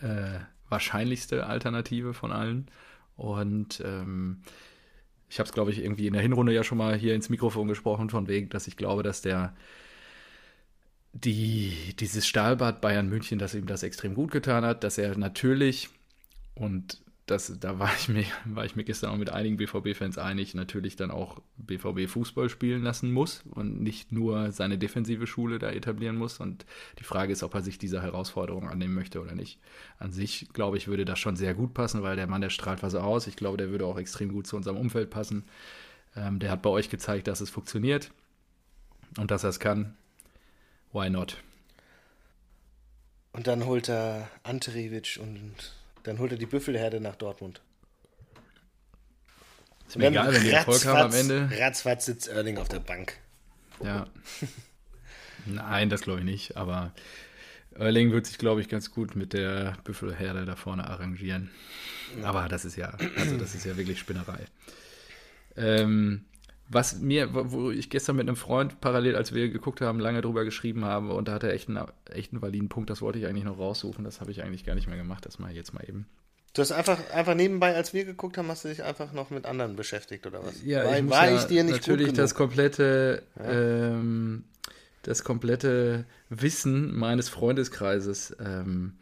[0.00, 2.70] äh, wahrscheinlichste Alternative von allen.
[3.16, 4.42] Und ähm,
[5.30, 7.68] ich habe es, glaube ich, irgendwie in der Hinrunde ja schon mal hier ins Mikrofon
[7.68, 9.56] gesprochen, von wegen, dass ich glaube, dass der
[11.24, 15.88] die, dieses Stahlbad Bayern München, dass ihm das extrem gut getan hat, dass er natürlich,
[16.54, 20.54] und das, da war ich, mir, war ich mir gestern auch mit einigen BVB-Fans einig,
[20.54, 25.70] natürlich dann auch BVB Fußball spielen lassen muss und nicht nur seine defensive Schule da
[25.70, 26.40] etablieren muss.
[26.40, 26.64] Und
[26.98, 29.58] die Frage ist, ob er sich dieser Herausforderung annehmen möchte oder nicht.
[29.98, 32.82] An sich, glaube ich, würde das schon sehr gut passen, weil der Mann, der strahlt
[32.82, 33.26] was aus.
[33.26, 35.44] Ich glaube, der würde auch extrem gut zu unserem Umfeld passen.
[36.16, 38.10] Ähm, der hat bei euch gezeigt, dass es funktioniert
[39.18, 39.94] und dass er es kann.
[40.92, 41.36] Why not?
[43.32, 45.54] Und dann holt er Ante Revic und
[46.02, 47.60] dann holt er die Büffelherde nach Dortmund.
[49.86, 51.50] Ist mir egal, wenn die Erfolg haben am Ende.
[51.58, 53.16] Ratzfatz sitzt Erling auf der Bank.
[53.82, 54.06] Ja.
[55.46, 56.92] Nein, das glaube ich nicht, aber
[57.74, 61.50] Erling wird sich, glaube ich, ganz gut mit der Büffelherde da vorne arrangieren.
[62.22, 64.40] Aber das ist ja, also das ist ja wirklich Spinnerei.
[65.56, 66.24] Ähm,
[66.68, 70.44] was mir, wo ich gestern mit einem Freund parallel, als wir geguckt haben, lange drüber
[70.44, 73.26] geschrieben habe und da hat er echt einen, echt einen validen Punkt, das wollte ich
[73.26, 75.72] eigentlich noch raussuchen, das habe ich eigentlich gar nicht mehr gemacht, das mache ich jetzt
[75.72, 76.06] mal eben.
[76.52, 79.46] Du hast einfach, einfach nebenbei, als wir geguckt haben, hast du dich einfach noch mit
[79.46, 80.62] anderen beschäftigt, oder was?
[80.64, 83.50] Ja, war, ich, war ich dir nicht natürlich das komplette, ja.
[83.50, 84.44] ähm,
[85.02, 88.94] das komplette Wissen meines Freundeskreises ähm,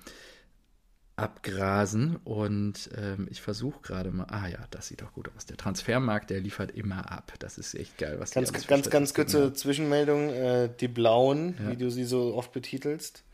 [1.17, 5.47] abgrasen und ähm, ich versuche gerade mal, ah ja, das sieht doch gut aus.
[5.47, 7.33] Der Transfermarkt, der liefert immer ab.
[7.39, 9.55] Das ist echt geil, was Ganz, ganz, ganz kurze haben.
[9.55, 11.71] Zwischenmeldung, äh, die Blauen, ja.
[11.71, 13.25] wie du sie so oft betitelst,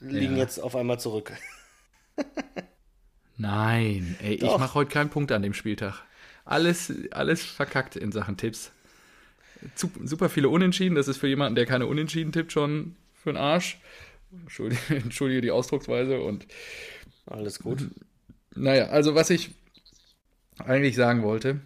[0.00, 0.42] liegen ja.
[0.42, 1.32] jetzt auf einmal zurück.
[3.38, 4.52] Nein, ey, doch.
[4.52, 6.02] ich mache heute keinen Punkt an dem Spieltag.
[6.44, 8.70] Alles, alles verkackt in Sachen Tipps.
[9.76, 13.78] Super viele Unentschieden, das ist für jemanden, der keine Unentschieden tippt, schon für den Arsch.
[14.42, 16.46] Entschuldige, Entschuldige die Ausdrucksweise und
[17.26, 17.90] alles gut.
[18.54, 19.54] Naja, also was ich
[20.58, 21.60] eigentlich sagen wollte,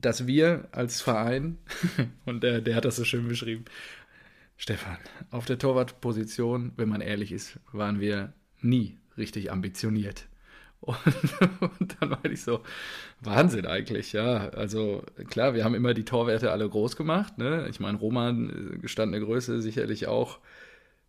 [0.00, 1.58] dass wir als Verein,
[2.24, 3.64] und der, der hat das so schön beschrieben,
[4.56, 4.98] Stefan,
[5.30, 10.26] auf der Torwartposition, wenn man ehrlich ist, waren wir nie richtig ambitioniert.
[10.80, 10.96] Und,
[11.80, 12.62] und, dann war ich so,
[13.20, 14.48] Wahnsinn eigentlich, ja.
[14.50, 17.38] Also klar, wir haben immer die Torwerte alle groß gemacht.
[17.38, 17.66] Ne?
[17.70, 20.38] Ich meine, Roman gestandene Größe sicherlich auch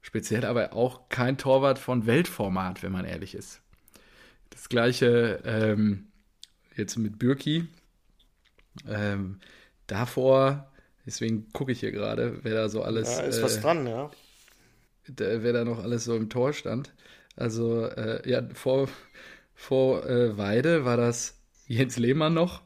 [0.06, 3.62] speziell aber auch kein Torwart von Weltformat, wenn man ehrlich ist.
[4.52, 6.10] Das gleiche ähm,
[6.76, 7.68] jetzt mit Bürki.
[8.88, 9.40] Ähm,
[9.88, 10.72] davor,
[11.08, 13.18] deswegen gucke ich hier gerade, wer da so alles.
[13.18, 14.12] Ja, ist äh, was dran, ja.
[15.08, 16.94] Der, wer da noch alles so im Tor stand.
[17.36, 18.88] Also, äh, ja, vor,
[19.56, 22.62] vor äh, Weide war das Jens Lehmann noch.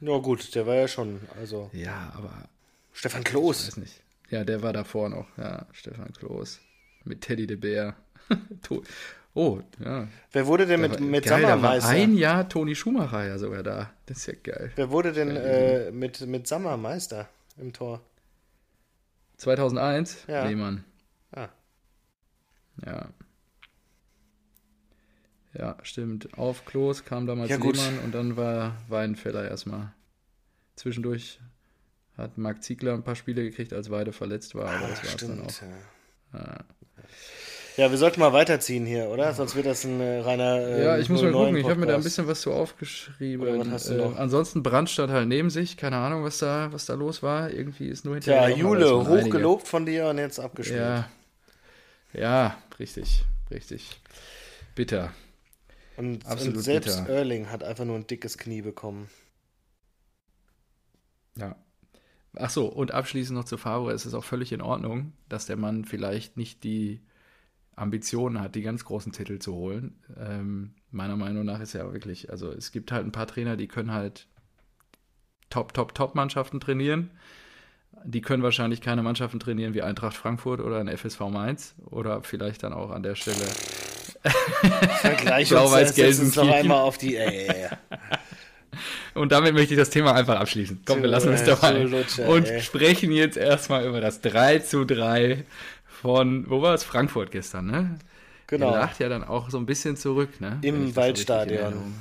[0.00, 1.70] Ja, gut, der war ja schon, also.
[1.72, 2.50] Ja, aber.
[2.92, 3.62] Stefan Kloß.
[3.62, 4.03] Ich weiß nicht.
[4.34, 5.28] Ja, der war davor noch.
[5.38, 6.60] Ja, Stefan Kloß.
[7.04, 7.94] Mit Teddy de Beer.
[9.34, 10.08] oh, ja.
[10.32, 11.90] Wer wurde denn mit, mit geil, Sommermeister?
[11.90, 13.92] ein Jahr Toni Schumacher ja sogar da.
[14.06, 14.72] Das ist ja geil.
[14.74, 18.00] Wer wurde denn äh, mit, mit Sommermeister im Tor?
[19.36, 20.24] 2001?
[20.26, 20.44] Ja.
[20.48, 20.82] Lehmann.
[21.30, 21.50] Ah.
[22.84, 23.10] Ja.
[25.56, 26.36] Ja, stimmt.
[26.36, 29.92] Auf Klos kam damals ja, Lehmann und dann war Weidenfeller erstmal.
[30.74, 31.38] Zwischendurch
[32.16, 35.28] hat Marc Ziegler ein paar Spiele gekriegt, als Weide verletzt war, aber ah, das war
[35.28, 35.60] dann auch.
[35.60, 36.38] Ja.
[36.38, 36.64] Ja.
[37.76, 37.90] ja.
[37.90, 39.34] wir sollten mal weiterziehen hier, oder?
[39.34, 40.58] Sonst wird das ein äh, reiner.
[40.60, 43.66] Äh, ja, ich muss mal gucken, ich habe mir da ein bisschen was so aufgeschrieben.
[43.66, 47.50] Äh, ansonsten Brand stand halt neben sich, keine Ahnung, was da, was da los war.
[47.50, 48.48] Irgendwie ist nur hinterher.
[48.48, 50.80] Ja, Jule, hochgelobt von dir und jetzt abgespielt.
[50.80, 51.08] Ja.
[52.12, 54.00] ja, richtig, richtig.
[54.76, 55.12] Bitter.
[55.96, 57.12] Und, Absolut und selbst bitter.
[57.12, 59.08] Erling hat einfach nur ein dickes Knie bekommen.
[61.36, 61.56] Ja,
[62.36, 65.56] Ach so, und abschließend noch zu Favre, es ist auch völlig in Ordnung, dass der
[65.56, 67.00] Mann vielleicht nicht die
[67.76, 69.96] Ambitionen hat, die ganz großen Titel zu holen.
[70.18, 73.68] Ähm, meiner Meinung nach ist ja wirklich, also es gibt halt ein paar Trainer, die
[73.68, 74.26] können halt
[75.50, 77.10] Top, Top, Top-Mannschaften trainieren.
[78.04, 82.64] Die können wahrscheinlich keine Mannschaften trainieren wie Eintracht Frankfurt oder ein FSV Mainz oder vielleicht
[82.64, 83.46] dann auch an der Stelle
[85.00, 87.16] Vergleich uns, noch einmal auf die.
[87.16, 87.98] Ey, ey, ey.
[89.14, 90.82] Und damit möchte ich das Thema einfach abschließen.
[90.84, 91.86] Komm, wir lassen es dabei.
[92.26, 95.44] Und sprechen jetzt erstmal über das 3 zu 3
[95.86, 96.84] von, wo war es?
[96.84, 97.98] Frankfurt gestern, ne?
[98.46, 98.72] Genau.
[98.72, 100.58] Der lacht ja dann auch so ein bisschen zurück, ne?
[100.62, 101.94] Im Waldstadion.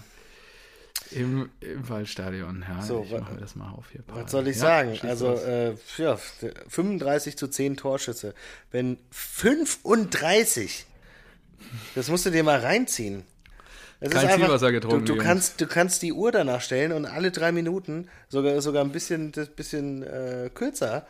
[1.11, 2.81] Im, im Waldstadion, ja.
[2.81, 4.01] So, ich mache das mal auf hier.
[4.07, 4.99] Was soll ich ja, sagen?
[5.03, 6.17] Also, äh, ja,
[6.67, 8.33] 35 zu 10 Torschüsse.
[8.71, 10.85] Wenn 35,
[11.95, 13.23] das musst du dir mal reinziehen.
[14.05, 17.05] Es Kein ist Zielwasser getrunken, Du, du, kannst, du kannst die Uhr danach stellen und
[17.05, 21.07] alle drei Minuten, sogar, sogar ein bisschen, bisschen äh, kürzer,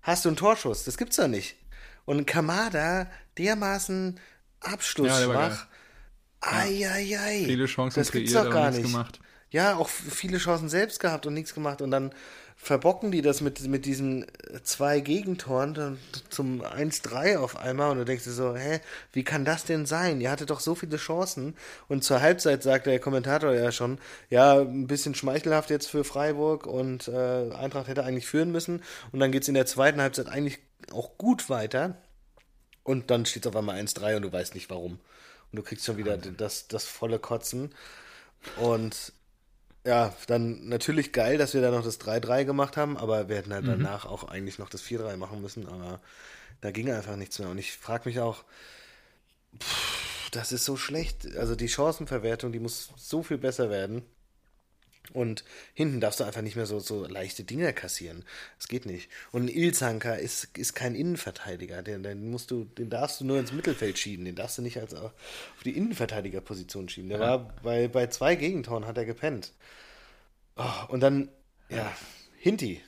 [0.00, 0.82] hast du einen Torschuss.
[0.82, 1.54] Das gibt's doch nicht.
[2.04, 3.06] Und Kamada
[3.38, 4.20] dermaßen Ja,
[4.60, 5.66] der war abschlussschwach.
[6.40, 7.44] Eieiei.
[7.46, 8.92] Viele Chancen das gibt's kreiert, doch aber gar nichts nicht.
[8.92, 9.20] gemacht.
[9.52, 11.82] Ja, auch viele Chancen selbst gehabt und nichts gemacht.
[11.82, 12.12] Und dann
[12.56, 15.98] verbocken die das mit, mit diesen äh, zwei Gegentoren
[16.30, 17.90] zum 1-3 auf einmal.
[17.90, 18.80] Und du denkst dir so, hä,
[19.12, 20.20] wie kann das denn sein?
[20.20, 21.54] Ihr hattet doch so viele Chancen.
[21.88, 23.98] Und zur Halbzeit sagt der Kommentator ja schon,
[24.30, 28.82] ja, ein bisschen schmeichelhaft jetzt für Freiburg und äh, Eintracht hätte eigentlich führen müssen.
[29.12, 30.60] Und dann geht's in der zweiten Halbzeit eigentlich
[30.92, 31.96] auch gut weiter.
[32.84, 34.92] Und dann steht auf einmal 1-3 und du weißt nicht warum.
[35.50, 37.74] Und du kriegst schon wieder das, das volle Kotzen.
[38.56, 39.12] Und
[39.84, 43.52] ja, dann natürlich geil, dass wir da noch das 3-3 gemacht haben, aber wir hätten
[43.52, 46.00] halt danach auch eigentlich noch das 4-3 machen müssen, aber
[46.60, 47.48] da ging einfach nichts mehr.
[47.48, 48.44] Und ich frage mich auch,
[49.58, 51.36] pff, das ist so schlecht.
[51.36, 54.02] Also die Chancenverwertung, die muss so viel besser werden.
[55.12, 55.44] Und
[55.74, 58.24] hinten darfst du einfach nicht mehr so, so leichte Dinger kassieren.
[58.58, 59.10] Das geht nicht.
[59.30, 61.82] Und ein Ilzanker ist, ist kein Innenverteidiger.
[61.82, 64.24] Den, den, musst du, den darfst du nur ins Mittelfeld schieben.
[64.24, 65.12] Den darfst du nicht als auf
[65.64, 67.10] die Innenverteidigerposition schieben.
[67.10, 69.52] Der war bei, bei zwei Gegentoren hat er gepennt.
[70.56, 71.28] Oh, und dann,
[71.68, 71.92] ja,
[72.38, 72.82] Hinti.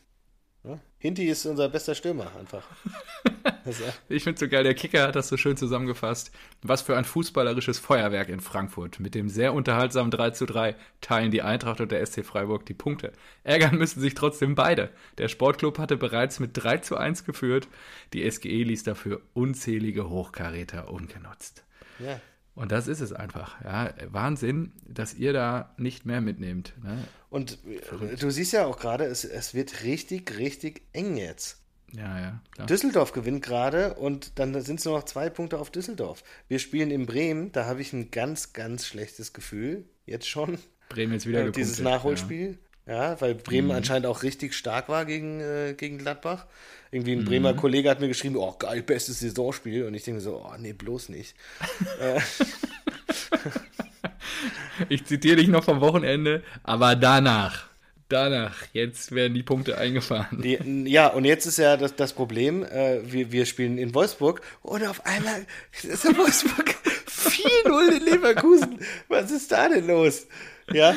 [1.05, 2.65] Hinti ist unser bester Stürmer einfach.
[4.09, 6.31] Ich finde so geil, der Kicker hat das so schön zusammengefasst.
[6.63, 9.01] Was für ein fußballerisches Feuerwerk in Frankfurt.
[9.01, 12.75] Mit dem sehr unterhaltsamen 3 zu 3 teilen die Eintracht und der SC Freiburg die
[12.75, 13.13] Punkte.
[13.43, 14.91] Ärgern müssen sich trotzdem beide.
[15.19, 17.69] Der Sportclub hatte bereits mit 3 zu 1 geführt.
[18.13, 21.65] Die SGE ließ dafür unzählige Hochkaräter ungenutzt.
[21.99, 22.21] ja.
[22.55, 23.61] Und das ist es einfach.
[23.65, 26.73] Ja, Wahnsinn, dass ihr da nicht mehr mitnehmt.
[26.83, 26.99] Ne?
[27.31, 31.59] Und äh, du siehst ja auch gerade, es, es wird richtig, richtig eng jetzt.
[31.93, 32.67] Ja, ja, klar.
[32.67, 36.25] Düsseldorf gewinnt gerade und dann sind es nur noch zwei Punkte auf Düsseldorf.
[36.49, 40.59] Wir spielen in Bremen, da habe ich ein ganz, ganz schlechtes Gefühl, jetzt schon.
[40.89, 42.51] Bremen jetzt wieder Äh, dieses Nachholspiel.
[42.51, 46.47] Ja, weil Bremen anscheinend auch richtig stark war gegen, äh, gegen Gladbach.
[46.91, 49.85] Irgendwie ein Bremer Kollege hat mir geschrieben, oh geil, bestes Saisonspiel.
[49.85, 51.35] Und ich denke so, oh nee, bloß nicht.
[54.89, 57.67] Ich zitiere dich noch vom Wochenende, aber danach,
[58.09, 60.43] danach, jetzt werden die Punkte eingefahren.
[60.43, 60.59] Die,
[60.91, 64.85] ja, und jetzt ist ja das, das Problem, äh, wir, wir spielen in Wolfsburg und
[64.85, 65.47] auf einmal
[65.83, 66.74] ist in Wolfsburg
[67.45, 68.79] 4-0 in Leverkusen.
[69.09, 70.27] Was ist da denn los?
[70.73, 70.91] Ja,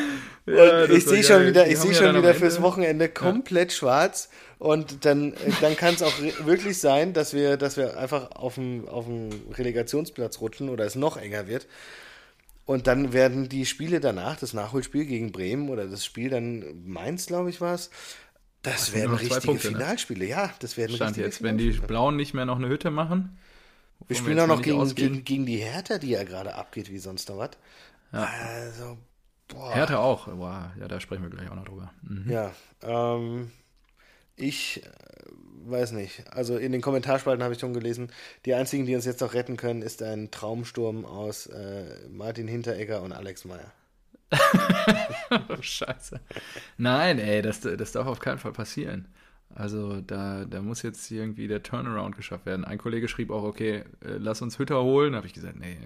[0.45, 3.09] und Ja, das ich sehe schon wieder, ich sehe ja schon wieder Ende- fürs Wochenende
[3.09, 4.29] komplett schwarz.
[4.59, 6.13] Und dann, dann kann es auch
[6.45, 10.95] wirklich sein, dass wir, dass wir einfach auf dem, auf dem Relegationsplatz rutschen oder es
[10.95, 11.67] noch enger wird.
[12.65, 17.27] Und dann werden die Spiele danach, das Nachholspiel gegen Bremen oder das Spiel dann Mainz,
[17.27, 17.89] glaube ich, war es,
[18.63, 19.77] das sind werden richtige Punkte, ne?
[19.77, 20.25] Finalspiele.
[20.25, 21.69] Ja, das werden Stand jetzt, wenn die.
[21.71, 23.37] Blauen nicht mehr noch eine Hütte machen.
[24.07, 27.29] Wir spielen auch noch gegen, gegen, gegen die Hertha, die ja gerade abgeht wie sonst
[27.29, 27.51] noch was.
[28.11, 28.97] Also,
[29.47, 29.73] boah.
[29.73, 30.27] Hertha auch.
[30.27, 31.91] Boah, ja, da sprechen wir gleich auch noch drüber.
[32.01, 32.31] Mhm.
[32.31, 33.51] Ja, ähm,
[34.35, 34.89] ich äh,
[35.65, 36.23] weiß nicht.
[36.31, 38.11] Also in den Kommentarspalten habe ich schon gelesen,
[38.45, 43.01] die einzigen, die uns jetzt noch retten können, ist ein Traumsturm aus äh, Martin Hinteregger
[43.01, 43.71] und Alex Meyer.
[45.31, 46.19] Oh, Scheiße.
[46.77, 49.07] Nein, ey, das, das darf auf keinen Fall passieren.
[49.59, 52.63] Also da, da muss jetzt irgendwie der Turnaround geschafft werden.
[52.63, 55.13] Ein Kollege schrieb auch, okay, äh, lass uns Hütter holen.
[55.13, 55.77] Da habe ich gesagt, nee,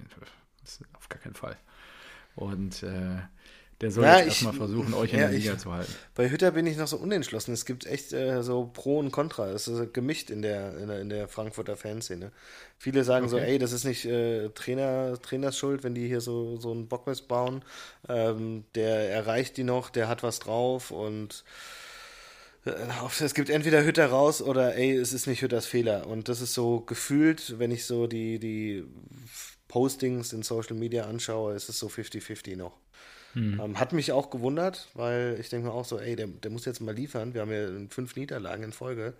[0.61, 1.55] das ist auf gar keinen Fall.
[2.35, 3.19] Und äh,
[3.79, 5.93] der soll Ja, jetzt erstmal versuchen, euch in ja, der Liga ich- zu halten.
[6.15, 7.53] Bei Hütter bin ich noch so unentschlossen.
[7.53, 9.47] Es gibt echt äh, so Pro und Contra.
[9.51, 12.31] Es ist gemischt in der, in der, in der Frankfurter Fanszene.
[12.77, 13.53] Viele sagen so, Okay.
[13.53, 17.29] ey, das ist nicht äh, Trainer, Trainers Schuld, wenn die hier so, so einen Bockmist
[17.29, 17.61] bauen.
[18.09, 21.45] Ähm, der erreicht die noch, der hat was drauf und
[22.65, 26.07] es gibt entweder Hütter raus oder ey, es ist nicht Hütters Fehler.
[26.07, 28.83] Und das ist so gefühlt, wenn ich so die, die
[29.67, 32.77] Postings in Social Media anschaue, ist es so 50-50 noch.
[33.59, 36.65] Ähm, hat mich auch gewundert, weil ich denke mir auch so, ey, der, der muss
[36.65, 37.33] jetzt mal liefern.
[37.33, 39.13] Wir haben ja fünf Niederlagen in Folge.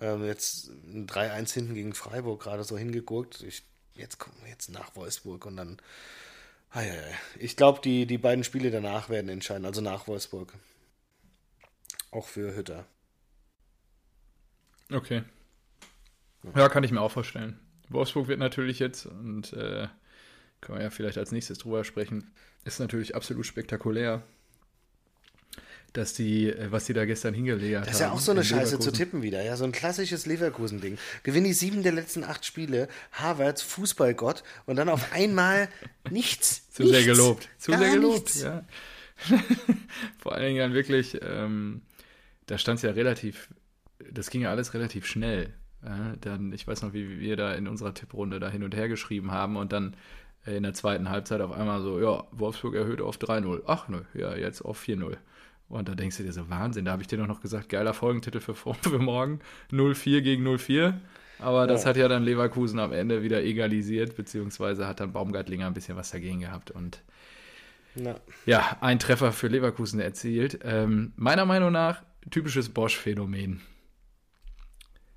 [0.00, 3.42] Ähm, jetzt ein 3-1 hinten gegen Freiburg gerade so hingeguckt.
[3.42, 3.62] Ich,
[3.94, 5.78] jetzt kommen wir jetzt nach Wolfsburg und dann.
[6.74, 6.92] Ja, ja.
[7.38, 10.52] Ich glaube, die, die beiden Spiele danach werden entscheiden, also nach Wolfsburg.
[12.10, 12.86] Auch für Hütter.
[14.92, 15.22] Okay.
[16.54, 17.58] Ja, kann ich mir auch vorstellen.
[17.88, 19.88] Wolfsburg wird natürlich jetzt, und äh,
[20.60, 22.30] können wir ja vielleicht als nächstes drüber sprechen,
[22.64, 24.22] ist natürlich absolut spektakulär,
[25.92, 27.84] dass die, äh, was die da gestern hingelegt haben.
[27.84, 28.92] Das ist ja auch so eine in Scheiße zu Leverkusen.
[28.92, 30.98] tippen wieder, ja, so ein klassisches Leverkusen-Ding.
[31.22, 35.68] Gewinn die sieben der letzten acht Spiele, Havertz, Fußballgott und dann auf einmal
[36.10, 36.70] nichts.
[36.70, 37.48] Zu nichts, sehr gelobt.
[37.58, 38.42] Zu sehr gelobt, nichts.
[38.42, 38.64] ja.
[40.18, 41.80] Vor allen Dingen dann wirklich, ähm,
[42.46, 43.48] da stand es ja relativ,
[44.10, 45.52] das ging ja alles relativ schnell.
[45.82, 48.88] Äh, dann, ich weiß noch, wie wir da in unserer Tipprunde da hin und her
[48.88, 49.96] geschrieben haben und dann
[50.46, 53.62] in der zweiten Halbzeit auf einmal so, ja, Wolfsburg erhöht auf 3-0.
[53.66, 55.16] Ach nö, ja, jetzt auf 4-0.
[55.68, 57.94] Und da denkst du dir so, Wahnsinn, da habe ich dir doch noch gesagt, geiler
[57.94, 59.40] Folgentitel für, für morgen,
[59.72, 60.94] 0-4 gegen 0-4.
[61.38, 65.74] Aber das hat ja dann Leverkusen am Ende wieder egalisiert, beziehungsweise hat dann Baumgartlinger ein
[65.74, 67.02] bisschen was dagegen gehabt und
[67.94, 68.14] ja,
[68.46, 70.60] ja ein Treffer für Leverkusen erzielt.
[70.62, 73.60] Ähm, meiner Meinung nach typisches Bosch-Phänomen.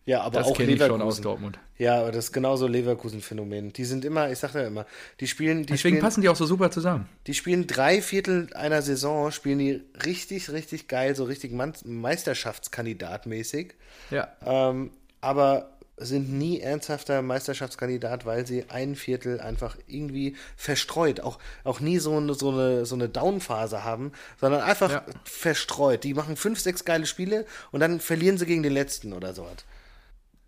[0.06, 0.82] Ja, aber das auch Leverkusen.
[0.82, 1.60] Ich schon aus Dortmund.
[1.78, 3.74] Ja, aber das ist genauso Leverkusen-Phänomen.
[3.74, 4.88] Die sind immer, ich sag ja immer,
[5.20, 5.60] die spielen.
[5.60, 7.08] Die Deswegen spielen, passen die auch so super zusammen.
[7.28, 13.76] Die spielen drei Viertel einer Saison, spielen die richtig, richtig geil, so richtig Meisterschaftskandidatmäßig.
[14.10, 14.30] Ja.
[14.44, 14.90] Ähm,
[15.22, 22.00] aber sind nie ernsthafter Meisterschaftskandidat, weil sie ein Viertel einfach irgendwie verstreut, auch, auch nie
[22.00, 25.06] so eine, so eine, so eine Downphase haben, sondern einfach ja.
[25.24, 26.04] verstreut.
[26.04, 29.66] Die machen fünf, sechs geile Spiele und dann verlieren sie gegen den letzten oder sowas.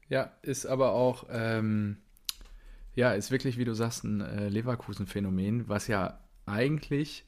[0.10, 1.98] Ja, ist aber auch, ähm,
[2.96, 7.26] ja, ist wirklich, wie du sagst, ein äh, Leverkusen-Phänomen, was ja eigentlich,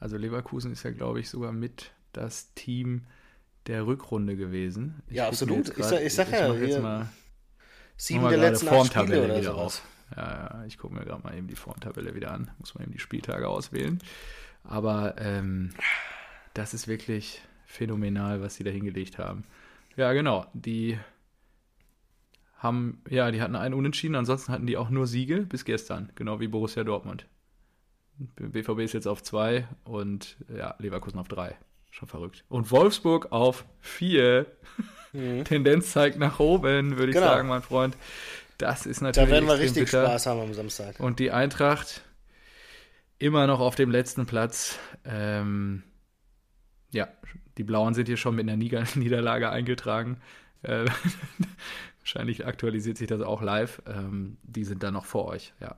[0.00, 3.02] also Leverkusen ist ja, glaube ich, sogar mit das Team
[3.66, 5.02] der Rückrunde gewesen.
[5.08, 5.74] Ich ja, absolut.
[5.74, 7.08] Grad, ich, sag, ich sag ja, jetzt mal,
[8.02, 9.82] sieben der letzten Formtabelle oder wieder auf.
[10.16, 12.50] Ja, ich gucke mir gerade mal eben die Formtabelle wieder an.
[12.58, 14.00] Muss man eben die Spieltage auswählen.
[14.64, 15.70] Aber ähm,
[16.52, 19.44] das ist wirklich phänomenal, was sie da hingelegt haben.
[19.96, 20.46] Ja, genau.
[20.52, 20.98] Die
[22.58, 26.40] haben, ja, die hatten einen Unentschieden, ansonsten hatten die auch nur Siege bis gestern, genau
[26.40, 27.26] wie Borussia Dortmund.
[28.36, 31.56] BVB ist jetzt auf zwei und ja, Leverkusen auf drei.
[31.90, 32.44] Schon verrückt.
[32.48, 34.46] Und Wolfsburg auf vier.
[35.12, 35.44] Mhm.
[35.44, 37.26] Tendenz zeigt nach oben, würde ich genau.
[37.26, 37.96] sagen, mein Freund.
[38.58, 39.28] Das ist natürlich.
[39.28, 40.06] Da werden wir richtig bitter.
[40.06, 41.00] Spaß haben am Samstag.
[41.00, 42.02] Und die Eintracht
[43.18, 44.78] immer noch auf dem letzten Platz.
[45.04, 45.82] Ähm,
[46.92, 47.08] ja,
[47.56, 48.56] die Blauen sind hier schon mit einer
[48.94, 50.20] Niederlage eingetragen.
[50.62, 50.86] Äh,
[52.00, 53.82] Wahrscheinlich aktualisiert sich das auch live.
[53.86, 55.76] Ähm, die sind da noch vor euch, ja.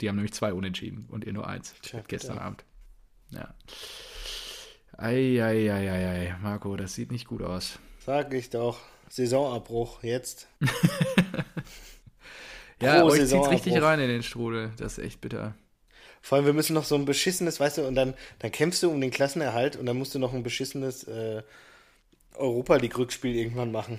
[0.00, 1.74] Die haben nämlich zwei Unentschieden und ihr nur eins.
[1.82, 2.42] Tja, gestern ja.
[2.42, 2.64] Abend.
[3.30, 3.54] Ja.
[4.96, 7.78] Eieieiei, Marco, das sieht nicht gut aus.
[8.04, 8.80] Sag ich doch.
[9.08, 10.48] Saisonabbruch jetzt.
[12.80, 14.72] ja, euch zieht's richtig rein in den Strudel.
[14.78, 15.54] Das ist echt bitter.
[16.20, 18.90] Vor allem, wir müssen noch so ein beschissenes, weißt du, und dann, dann kämpfst du
[18.90, 21.42] um den Klassenerhalt und dann musst du noch ein beschissenes äh,
[22.34, 23.98] Europa League-Rückspiel irgendwann machen.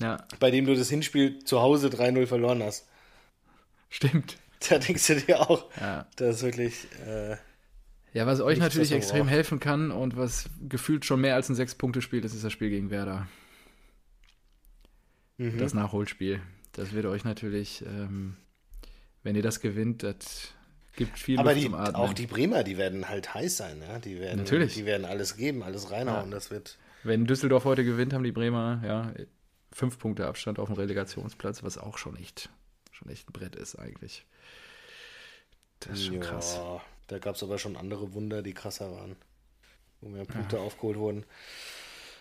[0.00, 0.26] Ja.
[0.40, 2.86] Bei dem du das Hinspiel zu Hause 3-0 verloren hast.
[3.90, 4.38] Stimmt.
[4.68, 6.06] Da denkst du dir auch, ja.
[6.16, 6.86] das ist wirklich.
[7.06, 7.36] Äh,
[8.14, 12.24] ja, was euch natürlich extrem helfen kann und was gefühlt schon mehr als ein Sechs-Punkte-Spiel
[12.24, 13.26] ist, ist das Spiel gegen Werder.
[15.36, 15.58] Mhm.
[15.58, 16.40] Das Nachholspiel.
[16.72, 18.36] Das wird euch natürlich, ähm,
[19.24, 20.54] wenn ihr das gewinnt, das
[20.94, 23.98] gibt viel Aber die, auch die Bremer, die werden halt heiß sein, ja?
[23.98, 24.74] Die werden, natürlich.
[24.74, 26.30] Die werden alles geben, alles reinhauen.
[26.30, 26.34] Ja.
[26.34, 26.78] Das wird.
[27.02, 29.12] Wenn Düsseldorf heute gewinnt, haben die Bremer, ja,
[29.72, 32.48] fünf Punkte Abstand auf dem Relegationsplatz, was auch schon echt,
[32.92, 34.24] schon echt ein Brett ist eigentlich.
[35.80, 36.60] Das ist schon ja, krass.
[37.06, 39.16] Da gab es aber schon andere Wunder, die krasser waren,
[40.00, 40.62] wo mehr Punkte ja.
[40.62, 41.24] aufgeholt wurden.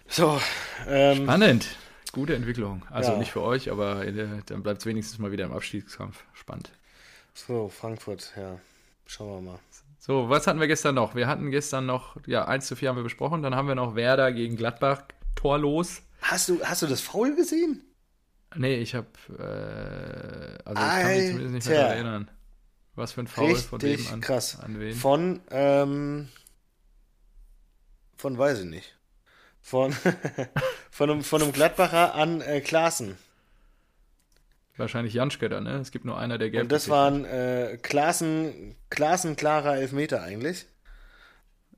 [0.07, 0.39] So.
[0.87, 1.77] Ähm, Spannend.
[2.11, 2.83] Gute Entwicklung.
[2.91, 3.17] Also ja.
[3.17, 6.23] nicht für euch, aber dann bleibt es wenigstens mal wieder im Abstiegskampf.
[6.33, 6.71] Spannend.
[7.33, 8.59] So, Frankfurt, ja.
[9.05, 9.59] Schauen wir mal.
[9.99, 11.15] So, was hatten wir gestern noch?
[11.15, 13.41] Wir hatten gestern noch, ja, 1 zu 4 haben wir besprochen.
[13.41, 15.03] Dann haben wir noch Werder gegen Gladbach
[15.35, 16.01] torlos.
[16.21, 17.81] Hast du, hast du das Foul gesehen?
[18.55, 22.31] Nee, ich habe, äh, also ich kann mich zumindest nicht mehr daran erinnern.
[22.95, 24.59] Was für ein Foul Richtig von wem an, krass.
[24.59, 24.95] an wen?
[24.95, 26.29] Von, ähm,
[28.17, 28.95] von weiß ich nicht.
[29.61, 29.93] Von,
[30.91, 33.17] von, einem, von einem Gladbacher an äh, Klaassen.
[34.77, 35.77] Wahrscheinlich Janschke dann, ne?
[35.77, 40.65] Es gibt nur einer, der gelb Und das waren äh, Klaassen, Klaassen klarer Elfmeter eigentlich.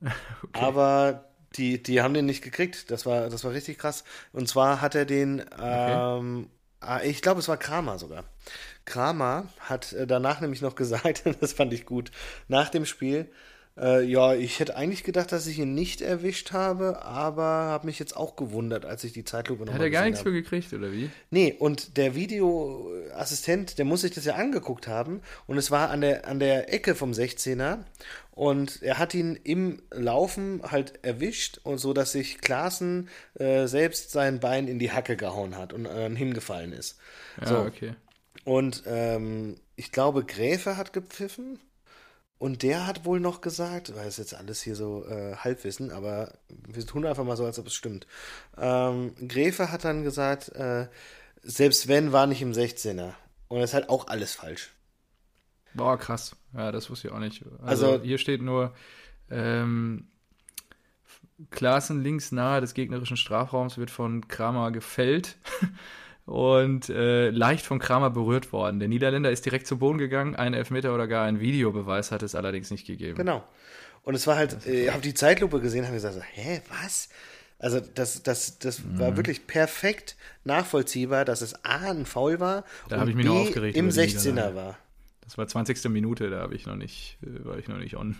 [0.00, 0.10] okay.
[0.52, 1.26] Aber
[1.56, 2.90] die, die haben den nicht gekriegt.
[2.90, 4.04] Das war, das war richtig krass.
[4.32, 6.50] Und zwar hat er den, ähm,
[6.80, 7.08] okay.
[7.08, 8.24] ich glaube, es war Kramer sogar.
[8.86, 12.10] Kramer hat äh, danach nämlich noch gesagt, das fand ich gut,
[12.48, 13.28] nach dem Spiel,
[13.78, 17.98] äh, ja, ich hätte eigentlich gedacht, dass ich ihn nicht erwischt habe, aber habe mich
[17.98, 20.26] jetzt auch gewundert, als ich die Zeitlupe noch Hat er gar nichts hab.
[20.26, 21.10] für gekriegt, oder wie?
[21.30, 26.00] Nee, und der Videoassistent, der muss sich das ja angeguckt haben und es war an
[26.00, 27.80] der, an der Ecke vom 16er
[28.30, 34.10] und er hat ihn im Laufen halt erwischt und so, dass sich Klaassen äh, selbst
[34.10, 36.98] sein Bein in die Hacke gehauen hat und äh, hingefallen ist.
[37.42, 37.58] Ja, so.
[37.58, 37.92] okay.
[38.46, 41.58] Und ähm, ich glaube, Gräfe hat gepfiffen
[42.38, 46.32] und der hat wohl noch gesagt, weil es jetzt alles hier so äh, Halbwissen, aber
[46.48, 48.06] wir tun einfach mal so, als ob es stimmt.
[48.56, 50.86] Ähm, Gräfe hat dann gesagt, äh,
[51.42, 53.14] selbst wenn, war nicht im 16er.
[53.48, 54.72] Und das ist halt auch alles falsch.
[55.74, 56.36] Boah, krass.
[56.54, 57.44] Ja, das wusste ich auch nicht.
[57.64, 58.74] Also, also hier steht nur,
[59.28, 60.06] ähm,
[61.50, 65.36] Klaassen links nahe des gegnerischen Strafraums wird von Kramer gefällt
[66.26, 68.80] und äh, leicht von Kramer berührt worden.
[68.80, 72.34] Der Niederländer ist direkt zu Boden gegangen, ein Elfmeter oder gar ein Videobeweis hat es
[72.34, 73.16] allerdings nicht gegeben.
[73.16, 73.44] Genau.
[74.02, 77.08] Und es war halt, äh, ich habe die Zeitlupe gesehen, habe gesagt, hä, was?
[77.58, 78.98] Also das, das, das mhm.
[78.98, 83.32] war wirklich perfekt nachvollziehbar, dass es A, ein Foul war da und ich mich B,
[83.32, 84.76] noch aufgeregt im 16er war.
[85.22, 85.88] Das war 20.
[85.88, 88.16] Minute, da habe ich noch nicht, äh, war ich noch nicht on.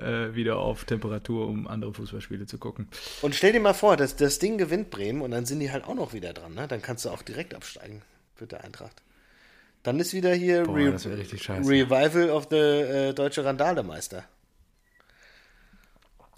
[0.00, 2.88] Äh, wieder auf Temperatur, um andere Fußballspiele zu gucken.
[3.22, 5.84] Und stell dir mal vor, dass das Ding gewinnt Bremen und dann sind die halt
[5.84, 6.54] auch noch wieder dran.
[6.54, 6.66] Ne?
[6.68, 8.02] Dann kannst du auch direkt absteigen
[8.34, 9.02] für der Eintracht.
[9.82, 14.24] Dann ist wieder hier Boah, Re Revival of the äh, Deutsche Randalemeister.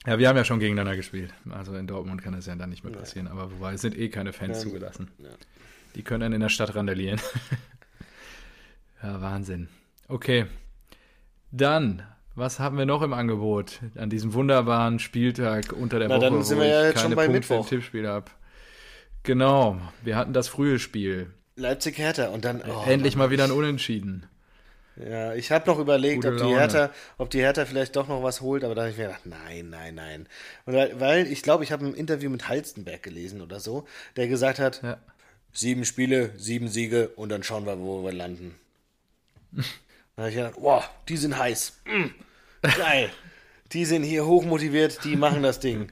[0.06, 1.32] Ja, wir haben ja schon gegeneinander gespielt.
[1.50, 3.26] Also in Dortmund kann das ja dann nicht mehr passieren.
[3.26, 3.32] Ja.
[3.32, 4.62] Aber wobei, es sind eh keine Fans ja.
[4.64, 5.10] zugelassen.
[5.18, 5.30] Ja.
[5.94, 7.20] Die können dann in der Stadt randalieren.
[9.02, 9.68] ja, Wahnsinn.
[10.08, 10.46] Okay.
[11.52, 12.02] Dann
[12.34, 16.42] was haben wir noch im Angebot an diesem wunderbaren Spieltag unter der Na, Woche, dann
[16.42, 17.68] sind wir ja jetzt keine schon bei Punkte Mittwoch.
[17.68, 18.30] Tippspiel habe?
[19.22, 21.32] Genau, wir hatten das frühe Spiel.
[21.56, 23.26] Leipzig Hertha und dann oh, endlich Mann.
[23.26, 24.26] mal wieder ein Unentschieden.
[24.96, 28.42] Ja, ich habe noch überlegt, ob die, Hertha, ob die Hertha vielleicht doch noch was
[28.42, 30.28] holt, aber da habe ich mir gedacht, nein, nein, nein.
[30.66, 34.28] Und weil, weil ich glaube, ich habe ein Interview mit Halstenberg gelesen oder so, der
[34.28, 34.98] gesagt hat, ja.
[35.52, 38.54] sieben Spiele, sieben Siege und dann schauen wir, wo wir landen.
[40.16, 41.80] Da habe ich gedacht, wow, die sind heiß.
[41.86, 42.06] Mm,
[42.76, 43.10] geil.
[43.72, 45.90] die sind hier hochmotiviert, die machen das Ding.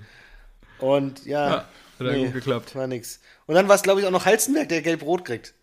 [0.79, 1.67] Und ja, ja hat
[1.99, 2.75] nee, gut geklappt.
[2.75, 3.21] War nix.
[3.47, 5.55] Und dann war es, glaube ich, auch noch Halzenberg, der gelb-rot kriegt.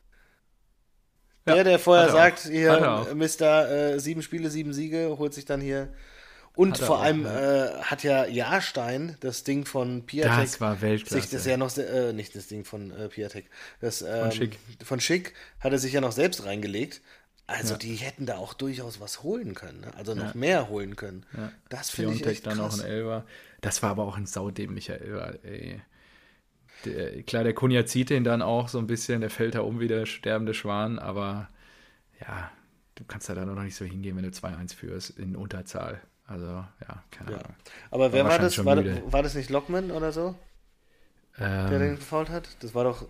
[1.45, 5.61] Ja, der, der vorher sagt, hier, Mister, äh, sieben Spiele, sieben Siege, holt sich dann
[5.61, 5.93] hier.
[6.55, 7.65] Und vor auch, allem ja.
[7.65, 10.41] äh, hat ja Jahrstein das Ding von Piatek.
[10.41, 11.21] Das war Weltklasse.
[11.21, 13.45] Sich das ja noch, äh, nicht das Ding von äh, Piatek,
[13.79, 14.59] das, ähm, von Schick.
[14.83, 17.01] Von Schick hat er sich ja noch selbst reingelegt.
[17.47, 17.77] Also ja.
[17.77, 19.93] die hätten da auch durchaus was holen können, ne?
[19.95, 20.37] also noch ja.
[20.37, 21.25] mehr holen können.
[21.35, 21.49] Ja.
[21.69, 22.81] Das finde ich echt dann krass.
[22.81, 23.25] auch ein Elber.
[23.61, 25.81] Das war aber auch ein saudämlicher Elber, ey.
[26.83, 29.79] Der, klar, der Kunja zieht den dann auch so ein bisschen, der fällt da um
[29.79, 31.47] wie der sterbende Schwan, aber
[32.19, 32.51] ja,
[32.95, 36.01] du kannst da dann noch nicht so hingehen, wenn du 2-1 führst in Unterzahl.
[36.25, 37.55] Also, ja, keine Ahnung.
[37.91, 38.63] Aber wer war, war das?
[38.65, 40.35] War, war, das nicht Lockman oder so?
[41.39, 42.49] Ähm, der den gefault hat?
[42.59, 43.07] Das war doch.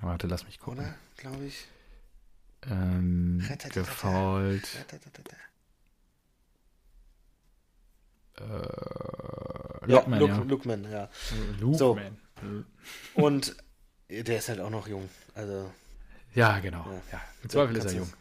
[0.00, 0.80] Warte, lass mich gucken.
[0.80, 0.94] Oder?
[1.16, 1.68] Glaube ich
[2.70, 3.42] ähm,
[3.72, 4.68] gefault.
[8.36, 8.42] Äh,
[9.86, 10.44] Lockman, ja, Look, ja.
[10.44, 11.08] Lookman, ja.
[11.60, 11.78] Lookman.
[11.78, 11.98] So.
[13.14, 13.56] Und
[14.08, 15.08] der ist halt auch noch jung.
[15.34, 15.70] Also.
[16.34, 16.84] Ja, genau.
[16.86, 17.22] Ja, ja.
[17.42, 18.12] Im Zweifel ist er jung.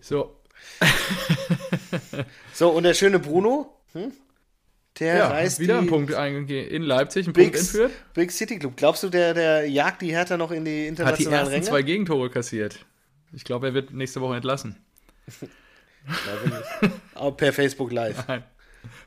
[0.00, 0.36] So.
[2.52, 4.12] so, und der schöne Bruno, hm?
[4.98, 7.92] der ja, reißt wieder einen Punkt in Leipzig, einen Big, Punkt entführt.
[8.14, 8.76] Big City Club.
[8.76, 11.10] Glaubst du, der, der jagt die Hertha noch in die internationalen Ränge?
[11.10, 11.66] Hat die ersten Ränge?
[11.66, 12.84] zwei Gegentore kassiert.
[13.32, 14.76] Ich glaube, er wird nächste Woche entlassen.
[17.14, 18.26] Auch per Facebook Live.
[18.26, 18.44] Nein.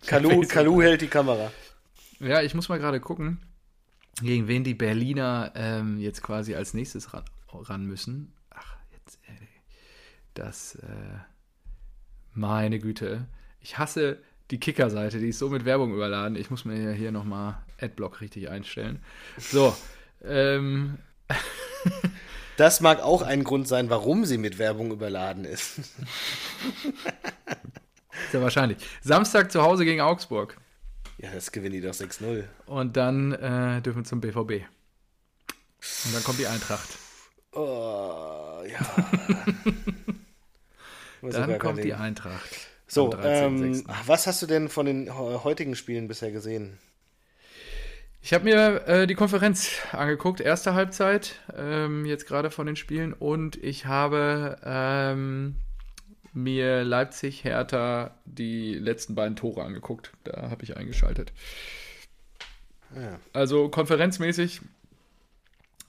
[0.06, 1.52] Kalu, Kalu hält die Kamera.
[2.20, 3.40] Ja, ich muss mal gerade gucken,
[4.22, 8.34] gegen wen die Berliner ähm, jetzt quasi als nächstes ran, ran müssen.
[8.52, 9.48] Ach, jetzt, äh,
[10.34, 11.18] das, äh,
[12.34, 13.28] meine Güte.
[13.60, 14.22] Ich hasse
[14.52, 16.38] die Kicker-Seite, die ist so mit Werbung überladen.
[16.38, 19.02] Ich muss mir hier nochmal Adblock richtig einstellen.
[19.38, 19.76] So,
[20.24, 21.00] ähm.
[22.58, 25.76] Das mag auch ein Grund sein, warum sie mit Werbung überladen ist.
[28.32, 28.78] Sehr wahrscheinlich.
[29.02, 30.58] Samstag zu Hause gegen Augsburg.
[31.18, 32.44] Ja, das gewinnen die doch 6-0.
[32.66, 34.66] Und dann äh, dürfen wir zum BVB.
[36.06, 36.90] Und dann kommt die Eintracht.
[37.54, 38.80] Oh, ja.
[41.30, 42.50] dann kommt die Eintracht.
[42.88, 46.80] So, ähm, was hast du denn von den heutigen Spielen bisher gesehen?
[48.26, 53.12] Ich habe mir äh, die Konferenz angeguckt, erste Halbzeit, ähm, jetzt gerade von den Spielen,
[53.12, 55.56] und ich habe ähm,
[56.32, 60.14] mir Leipzig, Hertha die letzten beiden Tore angeguckt.
[60.24, 61.34] Da habe ich eingeschaltet.
[62.96, 63.20] Ja.
[63.34, 64.62] Also konferenzmäßig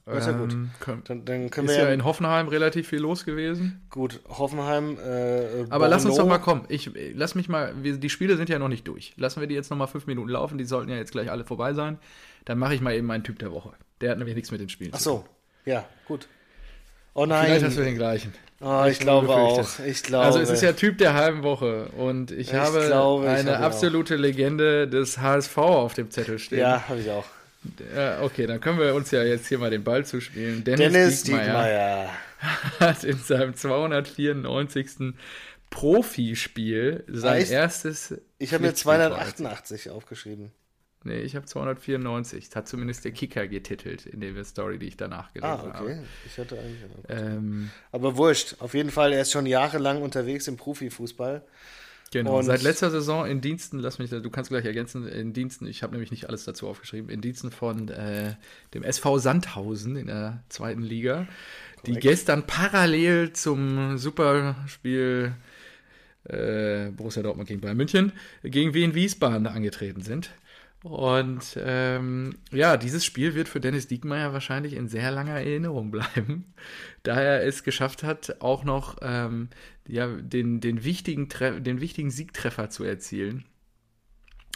[0.07, 0.53] das ist ja gut.
[0.53, 0.71] Ähm,
[1.05, 3.81] dann, dann können ist wir ja, in Hoffenheim relativ viel los gewesen.
[3.89, 4.99] Gut, Hoffenheim.
[4.99, 6.67] Äh, Aber lass uns doch mal kommen.
[6.69, 7.73] Ich lass mich mal.
[7.83, 9.15] Wir, die Spiele sind ja noch nicht durch.
[9.17, 10.59] Lassen wir die jetzt noch mal fünf Minuten laufen.
[10.59, 11.99] Die sollten ja jetzt gleich alle vorbei sein.
[12.45, 13.71] Dann mache ich mal eben meinen Typ der Woche.
[14.03, 15.25] Der hat nämlich nichts mit den Spielen Ach so,
[15.65, 16.29] ja, gut.
[17.15, 17.47] Oh nein.
[17.47, 18.35] Vielleicht hast du den gleichen.
[18.61, 19.67] Oh, ich, ich glaube auch.
[19.87, 20.27] Ich glaube.
[20.27, 23.57] Also es ist ja Typ der halben Woche und ich, ich habe glaube, eine ich
[23.57, 24.19] absolute auch.
[24.19, 26.59] Legende des HSV auf dem Zettel stehen.
[26.59, 27.25] Ja, habe ich auch.
[28.21, 30.65] Okay, dann können wir uns ja jetzt hier mal den Ball zuspielen.
[30.65, 32.11] Dennis, Dennis Diekmeyer,
[32.81, 35.15] hat in seinem 294.
[35.71, 38.15] Profispiel sein heißt, erstes.
[38.39, 40.53] Ich habe mir 288 aufgeschrieben.
[41.03, 42.49] Nee, ich habe 294.
[42.49, 45.75] Das hat zumindest der Kicker getitelt in der Story, die ich danach gelesen habe.
[45.75, 45.97] Ah, okay.
[45.97, 46.07] Habe.
[46.27, 46.81] Ich hatte eigentlich.
[47.09, 48.57] Ähm, Aber wurscht.
[48.61, 51.45] Auf jeden Fall, er ist schon jahrelang unterwegs im Profifußball.
[52.15, 55.67] Genau, und seit letzter Saison in Diensten, lass mich, du kannst gleich ergänzen, in Diensten,
[55.67, 58.37] ich habe nämlich nicht alles dazu aufgeschrieben, in Diensten von äh,
[58.73, 61.27] dem SV Sandhausen in der zweiten Liga,
[61.75, 61.87] Korrekt.
[61.89, 65.33] die gestern parallel zum Superspiel
[66.29, 68.13] äh, Borussia Dortmund gegen Bayern München
[68.45, 70.31] gegen Wien Wiesbaden angetreten sind.
[70.85, 76.53] Und ähm, ja, dieses Spiel wird für Dennis Diekmeyer wahrscheinlich in sehr langer Erinnerung bleiben,
[77.03, 79.49] da er es geschafft hat, auch noch ähm,
[79.87, 81.29] ja, den, den, wichtigen
[81.63, 83.45] den wichtigen Siegtreffer zu erzielen.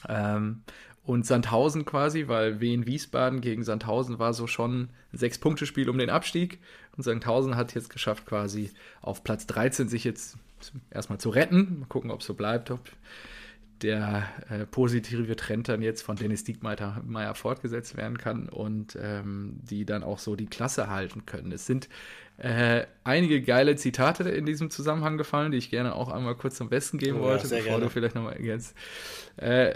[0.08, 0.62] Ähm,
[1.04, 6.10] und Sandhausen quasi, weil Wien Wiesbaden gegen Sandhausen war so schon ein Sechs-Punkte-Spiel um den
[6.10, 6.58] Abstieg.
[6.96, 8.70] Und Sandhausen hat jetzt geschafft, quasi
[9.00, 10.36] auf Platz 13 sich jetzt
[10.90, 11.78] erstmal zu retten.
[11.80, 12.80] Mal gucken, ob es so bleibt, ob
[13.80, 19.86] der äh, positive Trend dann jetzt von Dennis Diekmeyer fortgesetzt werden kann und ähm, die
[19.86, 21.52] dann auch so die Klasse halten können.
[21.52, 21.88] Es sind
[22.39, 26.68] äh, einige geile Zitate in diesem Zusammenhang gefallen, die ich gerne auch einmal kurz zum
[26.68, 27.84] Besten geben oh, wollte, ja, bevor gerne.
[27.84, 28.76] du vielleicht nochmal ergänzt.
[29.36, 29.74] Äh,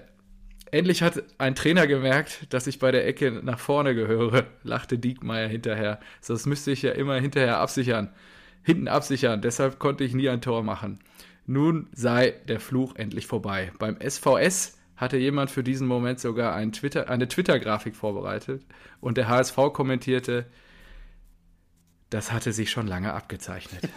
[0.70, 5.48] endlich hat ein Trainer gemerkt, dass ich bei der Ecke nach vorne gehöre, lachte Diekmeyer
[5.48, 5.98] hinterher.
[6.20, 8.10] Sonst müsste ich ja immer hinterher absichern,
[8.62, 9.42] hinten absichern.
[9.42, 11.00] Deshalb konnte ich nie ein Tor machen.
[11.46, 13.72] Nun sei der Fluch endlich vorbei.
[13.80, 18.64] Beim SVS hatte jemand für diesen Moment sogar ein Twitter, eine Twitter-Grafik vorbereitet
[19.00, 20.46] und der HSV kommentierte,
[22.12, 23.82] das hatte sich schon lange abgezeichnet.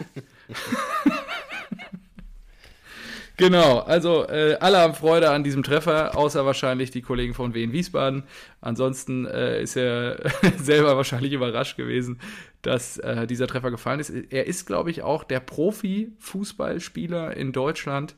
[3.37, 7.73] Genau, also äh, alle haben Freude an diesem Treffer, außer wahrscheinlich die Kollegen von Wien
[7.73, 8.23] Wiesbaden.
[8.61, 12.21] Ansonsten äh, ist er selber wahrscheinlich überrascht gewesen,
[12.61, 14.09] dass äh, dieser Treffer gefallen ist.
[14.09, 18.15] Er ist, glaube ich, auch der Profi-Fußballspieler in Deutschland,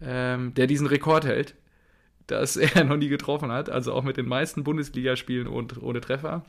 [0.00, 1.56] ähm, der diesen Rekord hält,
[2.28, 3.70] dass er noch nie getroffen hat.
[3.70, 6.44] Also auch mit den meisten Bundesligaspielen und ohne Treffer.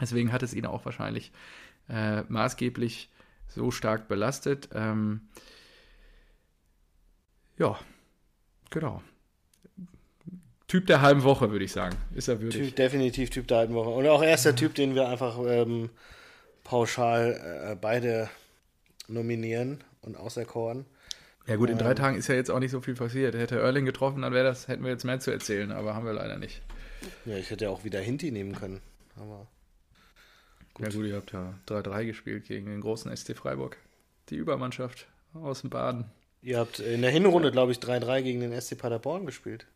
[0.00, 1.32] Deswegen hat es ihn auch wahrscheinlich
[1.88, 3.10] äh, maßgeblich
[3.48, 4.68] so stark belastet.
[4.74, 5.28] Ähm,
[7.58, 7.78] ja,
[8.70, 9.02] genau.
[10.66, 11.96] Typ der halben Woche, würde ich sagen.
[12.14, 12.68] Ist er würdig.
[12.68, 13.90] Typ, definitiv Typ der halben Woche.
[13.90, 14.56] Und auch erster ja.
[14.56, 15.90] Typ, den wir einfach ähm,
[16.64, 18.28] pauschal äh, beide
[19.06, 20.86] nominieren und auserkoren.
[21.46, 23.34] Ja gut, in drei ähm, Tagen ist ja jetzt auch nicht so viel passiert.
[23.34, 26.14] Hätte Erling getroffen, dann wäre das, hätten wir jetzt mehr zu erzählen, aber haben wir
[26.14, 26.62] leider nicht.
[27.26, 28.80] Ja, ich hätte ja auch wieder Hinti nehmen können.
[29.16, 29.46] Aber
[30.74, 30.86] gut.
[30.86, 33.76] Ja gut, ihr habt ja 3-3 gespielt gegen den großen ST Freiburg.
[34.30, 36.06] Die Übermannschaft aus dem Baden.
[36.42, 39.66] Ihr habt in der Hinrunde, glaube ich, 3-3 gegen den SC Paderborn gespielt.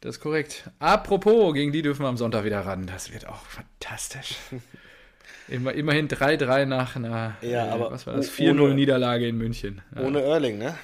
[0.00, 0.70] Das ist korrekt.
[0.78, 2.86] Apropos, gegen die dürfen wir am Sonntag wieder ran.
[2.86, 4.36] Das wird auch fantastisch.
[5.48, 8.30] Immer, immerhin 3-3 nach einer ja, äh, aber was war das?
[8.30, 9.80] 4-0-Niederlage in München.
[9.96, 10.02] Ja.
[10.02, 10.76] Ohne Erling, ne?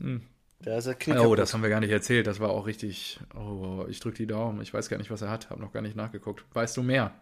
[0.00, 0.22] Hm.
[0.60, 2.26] Der ist ja oh, das haben wir gar nicht erzählt.
[2.26, 3.20] Das war auch richtig.
[3.34, 4.62] Oh, ich drücke die Daumen.
[4.62, 5.50] Ich weiß gar nicht, was er hat.
[5.50, 6.44] Habe noch gar nicht nachgeguckt.
[6.54, 7.12] Weißt du mehr?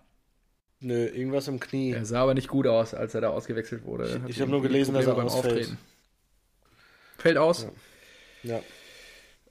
[0.81, 1.93] Nö, irgendwas im Knie.
[1.93, 4.21] Er sah aber nicht gut aus, als er da ausgewechselt wurde.
[4.27, 5.55] Ich, ich habe nur gelesen, dass er beim ausfällt.
[5.55, 5.79] Auftreten.
[7.19, 7.67] Fällt aus?
[8.43, 8.57] Ja.
[8.57, 8.63] ja.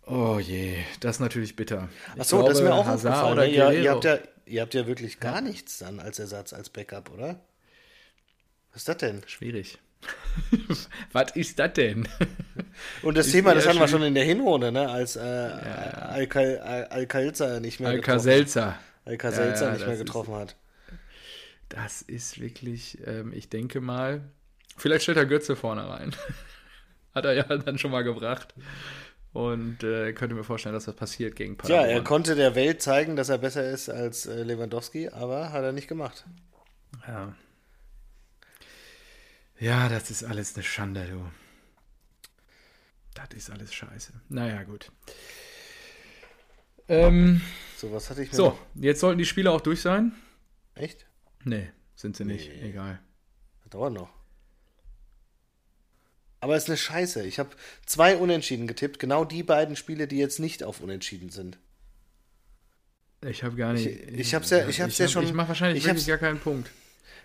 [0.06, 1.90] Oh je, das ist natürlich bitter.
[2.18, 3.34] Achso, das ist mir auch Hazard aufgefallen.
[3.34, 5.42] Oder ja, ihr, habt ja, ihr habt ja wirklich gar ja.
[5.42, 7.40] nichts dann als Ersatz, als Backup, oder?
[8.72, 9.22] Was ist das denn?
[9.28, 9.80] Schwierig.
[11.12, 12.08] Was ist das denn?
[13.04, 14.90] Und das ist Thema, das hatten wir schon in der Hinrunde, ne?
[14.90, 16.88] als äh, ja.
[16.90, 18.78] Alkalza nicht mehr Alkaselza.
[19.06, 20.56] Alkaselza ja, nicht mehr getroffen hat.
[21.70, 24.22] Das ist wirklich, ähm, ich denke mal,
[24.78, 26.16] vielleicht stellt er Götze vorne rein.
[27.16, 28.54] Hat er ja dann schon mal gebracht.
[29.34, 31.90] Und äh, könnte mir vorstellen, dass das passiert gegen Paderborn.
[31.90, 35.64] Ja, er konnte der Welt zeigen, dass er besser ist als äh, Lewandowski, aber hat
[35.64, 36.26] er nicht gemacht.
[37.08, 37.36] Ja.
[39.64, 41.26] Ja, das ist alles eine Schande, du.
[43.14, 44.12] Das ist alles scheiße.
[44.28, 44.92] Naja, gut.
[46.90, 47.40] Ähm,
[47.78, 48.60] so, was hatte ich mir So, noch?
[48.76, 50.12] jetzt sollten die Spiele auch durch sein.
[50.76, 51.06] Echt?
[51.46, 52.50] Nee, sind sie nicht.
[52.50, 52.72] Nee.
[52.72, 53.00] Egal.
[53.62, 54.10] Das dauert noch.
[56.42, 57.26] Aber es ist eine Scheiße.
[57.26, 57.52] Ich habe
[57.86, 59.00] zwei Unentschieden getippt.
[59.00, 61.58] Genau die beiden Spiele, die jetzt nicht auf Unentschieden sind.
[63.22, 63.86] Ich habe gar nicht.
[63.86, 65.24] Ich, ich habe ja, ich hab's ich ja schon.
[65.24, 66.70] Ich mache wahrscheinlich ich gar keinen Punkt.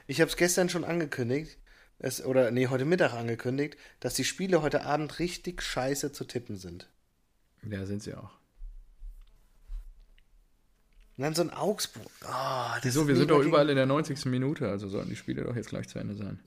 [0.07, 1.59] Ich habe es gestern schon angekündigt,
[1.99, 6.57] es, oder nee, heute Mittag angekündigt, dass die Spiele heute Abend richtig scheiße zu tippen
[6.57, 6.89] sind.
[7.69, 8.31] Ja, sind sie auch.
[11.17, 12.07] Und dann so ein Augsburg.
[12.25, 13.09] Oh, Wieso?
[13.09, 14.27] Wir sind doch überall in der 90.
[14.27, 16.39] Minute, also sollten die Spiele doch jetzt gleich zu Ende sein.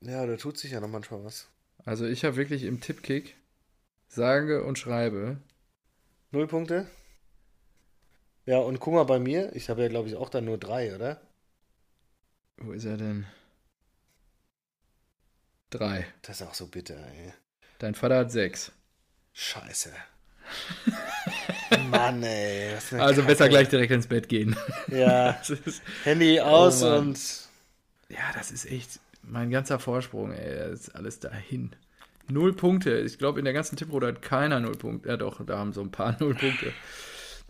[0.00, 1.48] Ja, da tut sich ja noch manchmal was.
[1.84, 3.36] Also ich habe wirklich im Tippkick
[4.08, 5.38] sage und schreibe.
[6.30, 6.88] Null Punkte?
[8.44, 10.94] Ja, und guck mal bei mir, ich habe ja glaube ich auch dann nur drei,
[10.94, 11.20] oder?
[12.58, 13.26] Wo ist er denn?
[15.70, 16.06] Drei.
[16.22, 17.32] Das ist auch so bitter, ey.
[17.78, 18.72] Dein Vater hat sechs.
[19.32, 19.92] Scheiße.
[21.90, 22.74] Mann, ey.
[22.74, 23.22] Also Kacke.
[23.22, 24.56] besser gleich direkt ins Bett gehen.
[24.88, 25.40] Ja.
[26.04, 27.18] Handy aus oh und.
[28.08, 30.70] Ja, das ist echt mein ganzer Vorsprung, ey.
[30.70, 31.74] Das ist alles dahin.
[32.28, 33.00] Null Punkte.
[33.00, 35.08] Ich glaube, in der ganzen Tipprunde hat keiner null Punkte.
[35.08, 36.72] Ja, doch, da haben so ein paar null Punkte.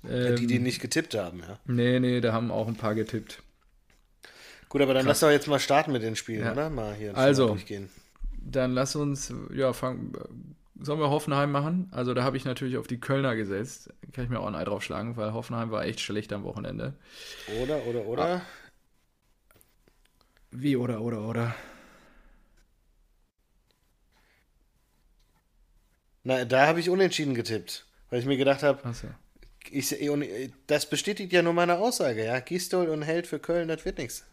[0.09, 1.59] Ähm, die, die nicht getippt haben, ja.
[1.67, 3.43] Nee, nee, da haben auch ein paar getippt.
[4.69, 5.21] Gut, aber dann Krass.
[5.21, 6.53] lass doch jetzt mal starten mit den Spielen, ja.
[6.53, 6.71] oder?
[6.71, 7.89] Mal hier also, durchgehen.
[8.49, 10.13] Dann lass uns, ja, fangen.
[10.79, 11.89] Sollen wir Hoffenheim machen?
[11.91, 13.93] Also da habe ich natürlich auf die Kölner gesetzt.
[14.13, 16.95] Kann ich mir auch ein Ei drauf schlagen, weil Hoffenheim war echt schlecht am Wochenende.
[17.63, 18.25] Oder, oder, oder?
[18.25, 18.43] Ah.
[20.51, 21.55] Wie, oder, oder, oder?
[26.23, 29.09] Na, da habe ich unentschieden getippt, weil ich mir gedacht habe, so.
[29.71, 29.97] ich,
[30.67, 32.39] das bestätigt ja nur meine Aussage, ja.
[32.41, 34.25] Gistol und Held für Köln, das wird nichts.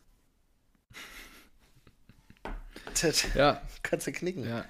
[3.36, 3.62] Ja.
[3.84, 4.48] Kannst du knicken.
[4.48, 4.66] Ja.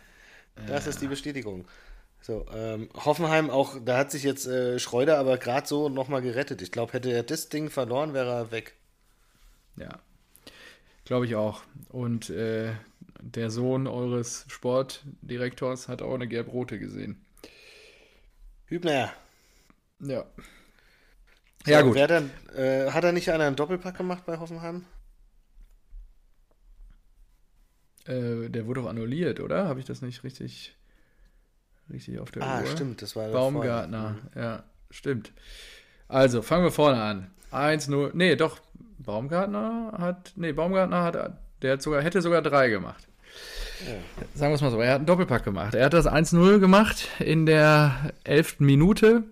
[0.67, 1.65] Das ist die Bestätigung.
[2.21, 6.61] So, ähm, Hoffenheim auch, da hat sich jetzt äh, Schreuder aber gerade so nochmal gerettet.
[6.61, 8.75] Ich glaube, hätte er das Ding verloren, wäre er weg.
[9.75, 9.99] Ja,
[11.03, 11.63] glaube ich auch.
[11.89, 12.71] Und äh,
[13.19, 17.25] der Sohn eures Sportdirektors hat auch eine gelb-rote gesehen.
[18.67, 19.11] Hübner.
[19.99, 20.25] Ja.
[21.65, 21.97] So, ja, gut.
[21.97, 24.85] Dann, äh, hat er nicht einer einen Doppelpack gemacht bei Hoffenheim?
[28.05, 29.67] Äh, der wurde doch annulliert, oder?
[29.67, 30.75] Habe ich das nicht richtig,
[31.91, 32.63] richtig auf der ah, Uhr?
[32.63, 34.41] Ah, stimmt, das war Baumgartner, mhm.
[34.41, 35.31] ja, stimmt.
[36.07, 37.31] Also, fangen wir vorne an.
[37.51, 38.59] 1-0, nee, doch,
[38.99, 43.07] Baumgartner hat, nee, Baumgartner hat, der hat sogar, hätte sogar drei gemacht.
[43.85, 43.93] Ja.
[44.35, 45.75] Sagen wir es mal so, er hat einen Doppelpack gemacht.
[45.75, 48.59] Er hat das 1-0 gemacht in der 11.
[48.59, 49.23] Minute.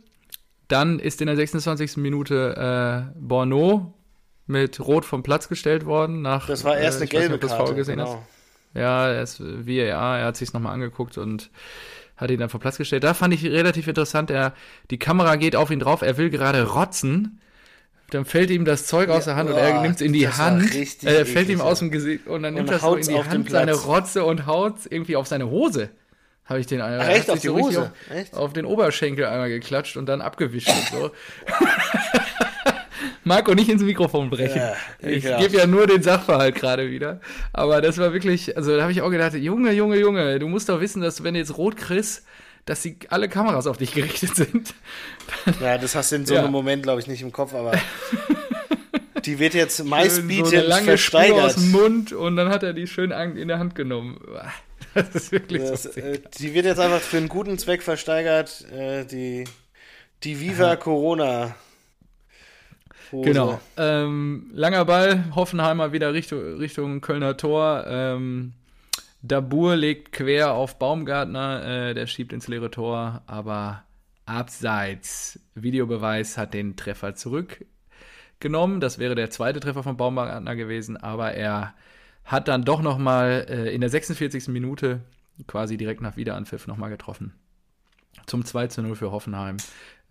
[0.68, 1.98] Dann ist in der 26.
[1.98, 3.94] Minute äh, Borneau
[4.48, 6.22] mit Rot vom Platz gestellt worden.
[6.22, 7.76] Nach, das war erst äh, eine gelbe Karte.
[7.76, 8.26] Gesehen genau.
[8.74, 11.50] Ja, er ist VAR, er hat sich nochmal angeguckt und
[12.18, 13.04] hat ihn dann vom Platz gestellt.
[13.04, 14.54] Da fand ich relativ interessant, er,
[14.92, 17.40] die Kamera geht auf ihn drauf, er will gerade rotzen.
[18.12, 20.28] Dann fällt ihm das Zeug aus der Hand ja, und er nimmt es in die
[20.28, 20.76] Hand.
[21.04, 23.50] Er äh, fällt ihm aus dem Gesicht und dann nimmt er so in die Hand
[23.50, 25.90] seine Rotze und haut irgendwie auf seine Hose.
[26.44, 27.94] Habe ich den Ach, echt auf die Hose?
[28.10, 31.12] Auf, auf, den Oberschenkel einmal geklatscht und dann abgewischt und so.
[33.24, 34.58] Marco nicht ins Mikrofon brechen.
[34.58, 34.76] Ja,
[35.08, 37.20] ich gebe ja nur den Sachverhalt gerade wieder.
[37.54, 40.70] Aber das war wirklich, also da habe ich auch gedacht, Junge, Junge, Junge, du musst
[40.70, 42.24] doch wissen, dass wenn du jetzt rot kriegst,
[42.66, 44.74] dass die, alle Kameras auf dich gerichtet sind.
[45.62, 46.42] ja, das hast du in so ja.
[46.42, 47.74] einem Moment, glaube ich, nicht im Kopf, aber
[49.26, 51.38] die wird jetzt meistbietend so lange versteigert.
[51.38, 54.20] Spur aus dem Mund und dann hat er die schön in der Hand genommen.
[54.94, 58.66] Das ist wirklich das, so äh, Die wird jetzt einfach für einen guten Zweck versteigert,
[58.72, 59.46] äh, die,
[60.24, 61.56] die Viva Corona
[63.12, 63.30] Hose.
[63.30, 63.60] Genau.
[63.78, 67.86] Ähm, langer Ball, Hoffenheimer wieder Richtung, Richtung Kölner Tor.
[67.88, 68.54] Ähm,
[69.22, 73.84] Dabur legt quer auf Baumgartner, äh, der schiebt ins leere Tor, aber
[74.26, 75.40] abseits.
[75.54, 78.80] Videobeweis hat den Treffer zurückgenommen.
[78.80, 81.76] Das wäre der zweite Treffer von Baumgartner gewesen, aber er
[82.24, 84.48] hat dann doch nochmal äh, in der 46.
[84.48, 85.02] Minute
[85.48, 87.34] quasi direkt nach Wiederanpfiff nochmal getroffen.
[88.26, 89.58] Zum 2 zu 0 für Hoffenheim.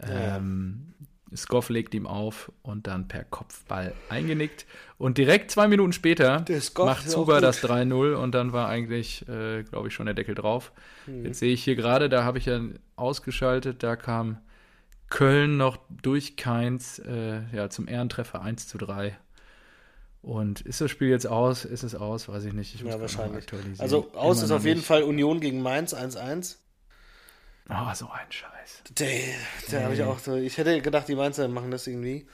[0.01, 0.95] Ähm,
[1.37, 4.67] Skoff legt ihm auf und dann per Kopfball eingenickt.
[4.99, 6.45] Und direkt zwei Minuten später
[6.79, 10.73] macht Zuber das 3-0 und dann war eigentlich, äh, glaube ich, schon der Deckel drauf.
[11.07, 11.27] Mhm.
[11.27, 12.61] Jetzt sehe ich hier gerade, da habe ich ja
[12.97, 14.39] ausgeschaltet, da kam
[15.09, 19.17] Köln noch durch Keins äh, ja, zum Ehrentreffer 1 zu 3.
[20.23, 21.65] Und ist das Spiel jetzt aus?
[21.65, 22.29] Ist es aus?
[22.29, 22.75] Weiß ich nicht.
[22.75, 23.47] Ich ja, wahrscheinlich.
[23.79, 24.87] Also aus Immer ist auf jeden nicht.
[24.87, 26.57] Fall Union gegen Mainz 1-1.
[27.71, 28.83] Oh, so ein Scheiß.
[28.99, 29.09] Der,
[29.71, 30.35] der habe ich auch so.
[30.35, 32.27] Ich hätte gedacht, die Mainzer machen das irgendwie.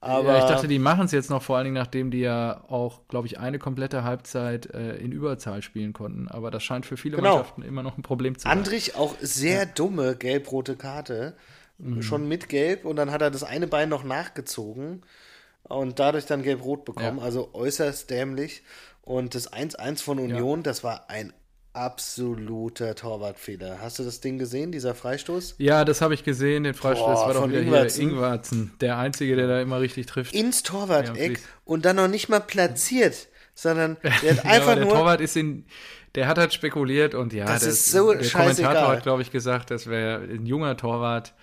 [0.00, 2.62] Aber ja, ich dachte, die machen es jetzt noch, vor allen Dingen, nachdem die ja
[2.68, 6.28] auch, glaube ich, eine komplette Halbzeit äh, in Überzahl spielen konnten.
[6.28, 7.36] Aber das scheint für viele genau.
[7.36, 8.52] Mannschaften immer noch ein Problem zu sein.
[8.52, 9.64] Andrich auch sehr ja.
[9.64, 11.34] dumme gelb-rote Karte.
[11.78, 12.02] Mhm.
[12.02, 15.02] Schon mit Gelb und dann hat er das eine Bein noch nachgezogen
[15.62, 17.18] und dadurch dann gelb-rot bekommen.
[17.18, 17.24] Ja.
[17.24, 18.62] Also äußerst dämlich.
[19.02, 21.32] Und das 1-1 von Union, das war ein
[21.74, 23.78] absoluter Torwartfehler.
[23.80, 25.56] Hast du das Ding gesehen, dieser Freistoß?
[25.58, 27.04] Ja, das habe ich gesehen, den Freistoß.
[27.04, 28.00] Boah, das war doch wieder Ingwarzen.
[28.00, 30.34] hier Ingwarzen, der Einzige, der da immer richtig trifft.
[30.34, 34.94] Ins Torwart-Eck und dann noch nicht mal platziert, sondern der hat einfach ja, der nur...
[34.94, 35.66] Torwart ist in...
[36.14, 38.72] Der hat halt spekuliert und ja, das, das ist so der scheißegal.
[38.72, 41.34] Kommentator hat, glaube ich, gesagt, das wäre ein junger Torwart.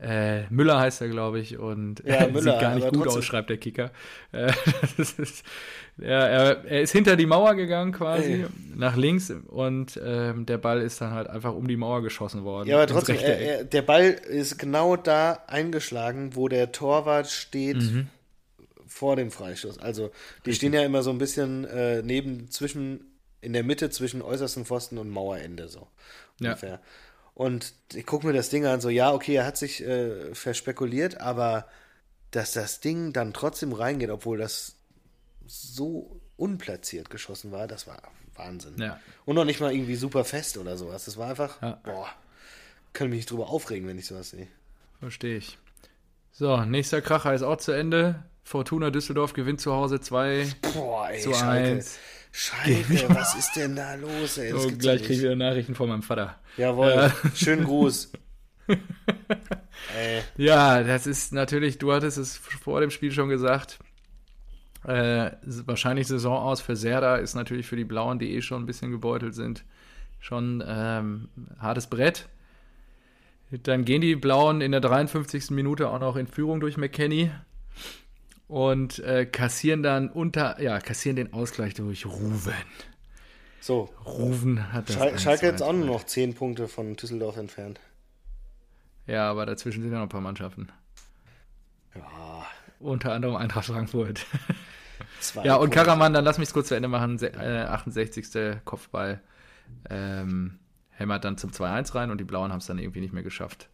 [0.00, 3.18] Äh, Müller heißt er, glaube ich, und ja, Müller, sieht gar nicht gut trotzdem.
[3.18, 3.90] aus, schreibt der Kicker.
[4.30, 4.52] Äh,
[4.96, 5.44] ist,
[5.96, 8.46] ja, er, er, ist hinter die Mauer gegangen quasi, Ey.
[8.76, 12.68] nach links und ähm, der Ball ist dann halt einfach um die Mauer geschossen worden.
[12.68, 17.78] Ja, aber trotzdem, er, er, der Ball ist genau da eingeschlagen, wo der Torwart steht
[17.78, 18.06] mhm.
[18.86, 19.80] vor dem Freistoß.
[19.80, 20.12] Also
[20.46, 23.00] die stehen ja immer so ein bisschen äh, neben, zwischen,
[23.40, 25.88] in der Mitte zwischen äußersten Pfosten und Mauerende so.
[26.40, 26.56] Ja.
[27.38, 31.20] Und ich gucke mir das Ding an, so, ja, okay, er hat sich äh, verspekuliert,
[31.20, 31.66] aber
[32.32, 34.74] dass das Ding dann trotzdem reingeht, obwohl das
[35.46, 38.02] so unplatziert geschossen war, das war
[38.34, 38.74] Wahnsinn.
[38.78, 38.98] Ja.
[39.24, 41.04] Und noch nicht mal irgendwie super fest oder sowas.
[41.04, 41.78] Das war einfach, Ja.
[41.84, 42.08] boah,
[42.92, 44.48] kann mich nicht drüber aufregen, wenn ich sowas sehe.
[44.98, 45.58] Verstehe ich.
[46.32, 48.24] So, nächster Kracher ist auch zu Ende.
[48.42, 51.68] Fortuna Düsseldorf gewinnt zu Hause 2 Boah, ey, zu Schalke.
[51.76, 51.98] 1.
[52.32, 54.52] Schalke, was ist denn da los, ey?
[54.52, 56.38] Oh, gleich kriege ich wieder Nachrichten von meinem Vater.
[56.56, 57.10] Jawohl, Äh.
[57.34, 58.12] schönen Gruß.
[58.68, 63.78] ey, Ja, das ist natürlich, du hattest es vor dem Spiel schon gesagt.
[64.84, 65.32] Äh,
[65.66, 68.90] wahrscheinlich Saison aus für Serda ist natürlich für die Blauen, die eh schon ein bisschen
[68.92, 69.64] gebeutelt sind,
[70.20, 72.28] schon ähm, hartes Brett.
[73.50, 75.50] Dann gehen die Blauen in der 53.
[75.50, 77.30] Minute auch noch in Führung durch McKenny
[78.48, 82.52] und äh, kassieren dann unter, ja, kassieren den Ausgleich durch Ruven.
[83.60, 83.90] so.
[84.04, 84.96] Ruven hat das.
[84.96, 87.78] Schal 1 Schalke jetzt 1 auch nur noch 10 Punkte von Düsseldorf entfernt.
[89.06, 90.68] Ja, aber dazwischen sind ja noch ein paar Mannschaften.
[91.94, 92.46] Ja,
[92.80, 94.26] Unter anderem Eintracht Frankfurt.
[95.20, 95.78] zwei Ja, und Punkte.
[95.78, 97.18] Karaman, dann lass mich es kurz zu Ende machen.
[97.18, 98.60] Se äh, 68.
[98.64, 99.22] Kopfball.
[99.90, 100.58] Ähm,
[100.90, 103.68] hämmert dann zum 2-1 rein und die Blauen haben es dann irgendwie nicht mehr geschafft.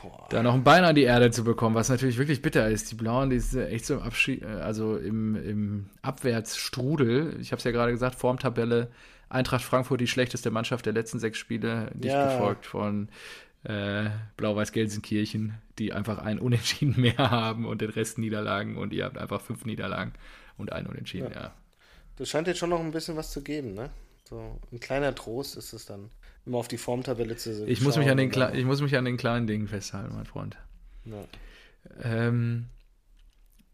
[0.00, 0.26] Boah.
[0.30, 2.90] Da noch ein Bein an die Erde zu bekommen, was natürlich wirklich bitter ist.
[2.90, 7.36] Die Blauen, die sind echt so im Abschied, also im, im Abwärtsstrudel.
[7.40, 8.88] Ich habe es ja gerade gesagt, Formtabelle.
[9.28, 12.24] Eintracht Frankfurt, die schlechteste Mannschaft der letzten sechs Spiele, dicht Ja.
[12.26, 13.08] gefolgt von
[13.64, 19.16] äh, Blau-Weiß-Gelsenkirchen, die einfach ein Unentschieden mehr haben und den Rest Niederlagen und ihr habt
[19.18, 20.12] einfach fünf Niederlagen
[20.58, 21.52] und ein Unentschieden, ja.
[22.16, 23.88] Das scheint jetzt schon noch ein bisschen was zu geben, ne?
[24.28, 26.10] So ein kleiner Trost ist es dann,
[26.46, 29.04] immer auf die Formtabelle zu Ich muss, mich an den Kle ich muss mich an
[29.04, 30.56] den kleinen Dingen festhalten, mein Freund.
[31.04, 31.24] Ja.
[32.02, 32.66] Ähm,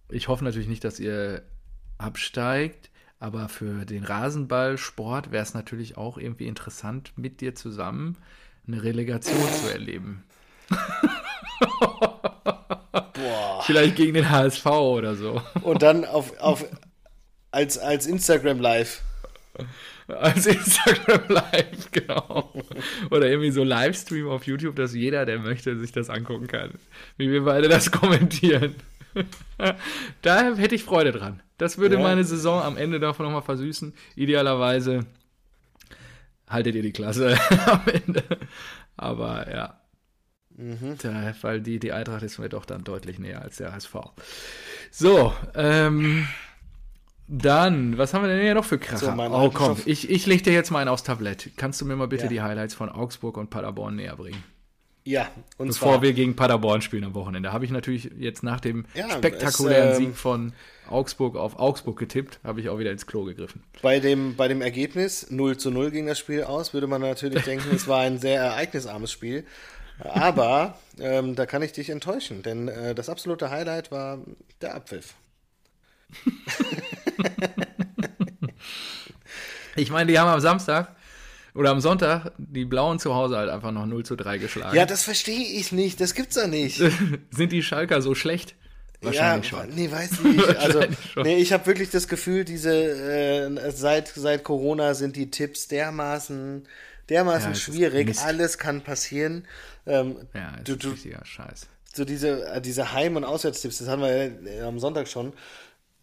[0.09, 1.43] ich hoffe natürlich nicht, dass ihr
[1.99, 8.17] absteigt, aber für den Rasenballsport wäre es natürlich auch irgendwie interessant, mit dir zusammen
[8.67, 10.25] eine Relegation zu erleben.
[13.15, 13.63] Boah.
[13.65, 15.43] Vielleicht gegen den HSV oder so.
[15.63, 16.65] Und dann auf, auf
[17.51, 19.03] als, als Instagram Live.
[20.09, 22.53] Als Instagram Live, genau.
[23.11, 26.71] Oder irgendwie so Livestream auf YouTube, dass jeder, der möchte, sich das angucken kann.
[27.17, 28.75] Wie wir beide das kommentieren.
[30.23, 31.43] da hätte ich Freude dran.
[31.59, 32.03] Das würde Ja.
[32.03, 33.93] meine Saison am Ende davon nochmal versüßen.
[34.17, 35.07] Idealerweise
[36.49, 38.23] haltet ihr die Klasse am Ende.
[38.97, 39.81] Aber ja.
[41.03, 43.95] Da, weil die, die Eintracht ist mir doch dann deutlich näher als der HSV.
[44.91, 46.27] So, ähm,
[47.29, 49.15] dann, was haben wir denn hier noch für Kracher?
[49.15, 51.51] So, oh komm, ich, ich leg dir jetzt mal einen aufs Tablett.
[51.57, 52.29] Kannst du mir mal bitte Ja.
[52.31, 54.43] die Highlights von Augsburg und Paderborn näher bringen?
[55.05, 57.51] Ja, und Bevor zwar wir gegen Paderborn spielen am Wochenende.
[57.53, 60.53] Habe ich natürlich jetzt nach dem Ja, spektakulären es, ähm, Sieg von
[60.89, 63.63] Augsburg auf Augsburg getippt, habe ich auch wieder ins Klo gegriffen.
[63.81, 67.43] bei dem, bei dem Ergebnis 0 zu 0 ging das Spiel aus, würde man natürlich
[67.45, 69.45] denken, es war ein sehr ereignisarmes Spiel.
[70.01, 74.19] Aber ähm, da kann ich dich enttäuschen, denn äh, das absolute Highlight war
[74.61, 75.15] der Abpfiff.
[79.79, 80.95] Ich meine, die haben am Samstag
[81.55, 84.77] oder am Sonntag die Blauen zu Hause halt einfach noch 0 zu 3 geschlagen.
[84.77, 86.77] Ja, das verstehe ich nicht, das gibt's doch nicht.
[87.31, 88.55] Sind die Schalker so schlecht?
[89.01, 89.75] Wahrscheinlich ja, schon.
[89.75, 90.49] Nee, weiß ich nicht.
[90.59, 90.81] Also,
[91.23, 96.67] nee, ich habe wirklich das Gefühl, diese äh, seit seit Corona sind die Tipps dermaßen
[97.09, 98.19] dermaßen Ja, schwierig.
[98.19, 99.47] Alles kann passieren.
[99.87, 101.67] Ähm, Ja, du, ist du, richtiger Scheiß.
[101.95, 105.33] so diese äh, diese Heim- und Auswärtstipps, das hatten wir ja am Sonntag schon.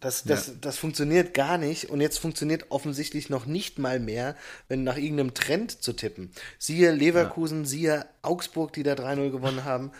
[0.00, 0.52] Das, das, Ja.
[0.60, 4.36] das funktioniert gar nicht und jetzt funktioniert offensichtlich noch nicht mal mehr,
[4.68, 6.30] wenn nach irgendeinem Trend zu tippen.
[6.58, 9.90] Siehe Leverkusen, siehe Augsburg, die da 3-0 gewonnen haben.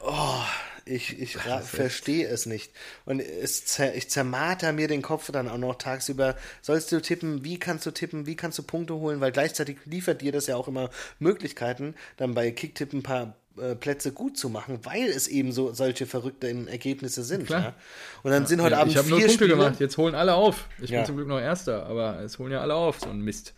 [0.00, 0.40] Oh,
[0.86, 2.72] ich, ich verstehe es nicht.
[3.04, 6.34] Und es zer, ich zermarter mir den Kopf dann auch noch tagsüber.
[6.62, 7.44] Sollst du tippen?
[7.44, 8.24] Wie kannst du tippen?
[8.24, 9.20] Wie kannst du Punkte holen?
[9.20, 13.34] Weil gleichzeitig liefert dir das ja auch immer Möglichkeiten, dann bei Kicktipp ein paar
[13.80, 17.46] Plätze gut zu machen, weil es eben so solche verrückten Ergebnisse sind.
[17.46, 17.62] Klar.
[17.62, 17.74] Ja?
[18.22, 19.56] Und dann sind heute Ja, Abend ich habe nur vier Punkte Spiele.
[19.56, 20.66] gemacht, jetzt holen alle auf.
[20.80, 20.98] Ich Ja.
[21.00, 23.54] bin zum Glück noch Erster, aber es holen ja alle auf, so ein Mist.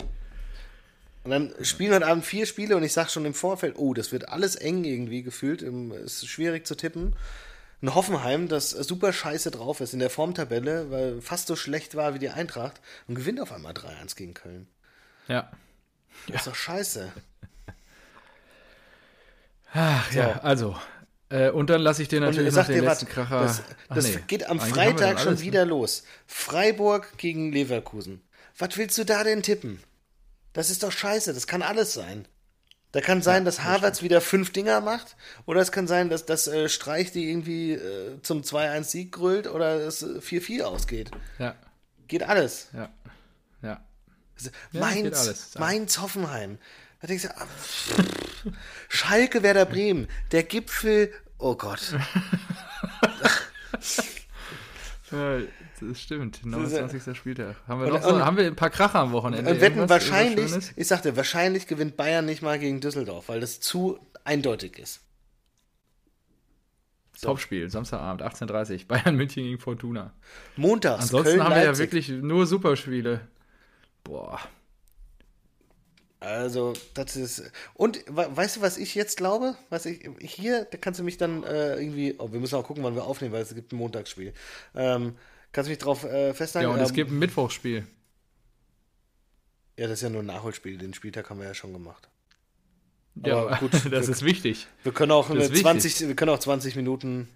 [1.23, 4.11] Und dann spielen heute Abend vier Spiele und ich sage schon im Vorfeld, oh, das
[4.11, 5.63] wird alles eng irgendwie gefühlt.
[5.63, 7.15] Es ist schwierig zu tippen.
[7.83, 12.15] Ein Hoffenheim, das super scheiße drauf ist in der Formtabelle, weil fast so schlecht war
[12.15, 14.67] wie die Eintracht und gewinnt auf einmal 3-1 gegen Köln.
[15.29, 15.51] Ja.
[16.27, 17.11] Das ist doch scheiße.
[19.73, 20.77] Ach ja, also.
[21.29, 23.43] Äh, und dann lasse ich dir natürlich noch den dir was, letzten Kracher.
[23.43, 25.41] das, das nee, geht am Freitag schon ne?
[25.41, 26.03] wieder los.
[26.27, 28.21] Freiburg gegen Leverkusen.
[28.59, 29.81] Was willst du da denn tippen?
[30.53, 32.27] Das ist doch scheiße, das kann alles sein.
[32.93, 35.17] Da kann sein, dass Havertz wieder fünf Dinger macht,
[35.47, 39.77] oder es kann sein, dass das äh, Streich die irgendwie äh, zum 2-1-Sieg grüllt oder
[39.77, 41.13] es äh, 4-4 ausgeht.
[41.39, 41.55] Ja,
[42.09, 42.69] Geht alles.
[42.73, 42.91] ja,
[43.63, 43.85] ja.
[44.35, 45.55] Also, Ja, Mainz.
[45.57, 46.59] Mainz, Hoffenheim.
[47.01, 47.47] Da denkst du, ah.
[48.89, 51.95] Schalke, Werder Bremen, der Gipfel, oh Gott.
[55.11, 55.41] Ja,
[55.81, 56.45] das stimmt.
[56.45, 57.17] 29.
[57.17, 57.57] Spieltag.
[57.67, 59.51] Haben wir, noch so, haben wir ein paar Kracher am Wochenende?
[59.51, 63.99] Und wetten, wahrscheinlich, ich sagte, wahrscheinlich gewinnt Bayern nicht mal gegen Düsseldorf, weil das zu
[64.25, 65.01] eindeutig ist.
[67.17, 67.29] So.
[67.29, 68.89] Topspiel, Samstagabend, 18.30 Uhr.
[68.89, 70.15] Bayern München gegen Fortuna.
[70.57, 71.03] Montags.
[71.03, 73.21] Ansonsten Köln, haben wir ja wirklich nur Superspiele.
[74.05, 74.41] Boah.
[76.21, 77.51] Also, das ist.
[77.73, 79.57] Und weißt du, was ich jetzt glaube?
[79.71, 82.15] Was ich hier, da kannst du mich dann äh, irgendwie.
[82.19, 84.35] Oh, wir müssen auch gucken, wann wir aufnehmen, weil es gibt ein Montagsspiel.
[84.75, 85.17] Ähm,
[85.53, 86.69] kannst du mich drauf äh, festhalten?
[86.69, 87.87] Ja, und es ähm, gibt ein Mittwochsspiel.
[89.79, 90.77] Ja, das ist ja nur ein Nachholspiel.
[90.77, 92.11] Den Spieltag haben wir ja schon gemacht.
[93.25, 94.67] Ja, Aber gut, das wir, ist wichtig.
[94.83, 97.29] Wir können auch eine 20, wir können auch 20 Minuten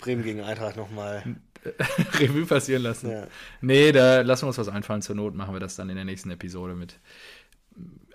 [0.00, 1.22] Bremen gegen Eintracht nochmal
[2.18, 3.10] Revue passieren lassen.
[3.10, 3.26] Ja.
[3.60, 5.02] Nee, da lassen wir uns was einfallen.
[5.02, 6.98] Zur Not machen wir das dann in der nächsten Episode mit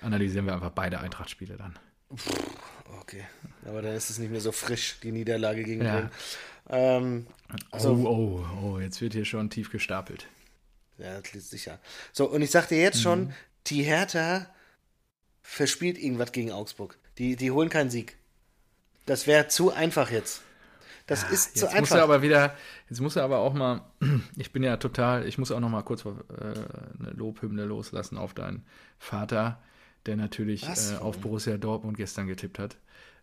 [0.02, 1.78] analysieren wir einfach beide Eintracht-Spiele dann.
[3.02, 3.24] Okay,
[3.66, 6.02] aber dann ist es nicht mehr so frisch, die Niederlage gegen ja.
[6.02, 6.10] den.
[6.70, 7.28] Ähm,
[7.72, 10.28] also, oh, oh, oh, jetzt wird hier schon tief gestapelt.
[10.98, 11.80] Ja, das liegt sicher.
[12.12, 13.02] So, und ich sagte jetzt mhm.
[13.02, 13.34] schon,
[13.68, 14.48] die Hertha
[15.42, 16.98] verspielt irgendwas gegen Augsburg.
[17.18, 18.18] Die, die holen keinen Sieg.
[19.06, 20.42] Das wäre zu einfach jetzt.
[21.08, 21.82] Das ja, ist zu jetzt einfach.
[21.82, 22.56] Muss er aber wieder,
[22.90, 23.82] jetzt muss er aber auch mal,
[24.38, 28.36] ich bin ja total, ich muss auch noch mal kurz äh, eine Lobhymne loslassen auf
[28.36, 28.64] deinen
[29.00, 29.62] Vater,
[30.06, 32.78] der natürlich äh, auf Borussia Dortmund gestern getippt hat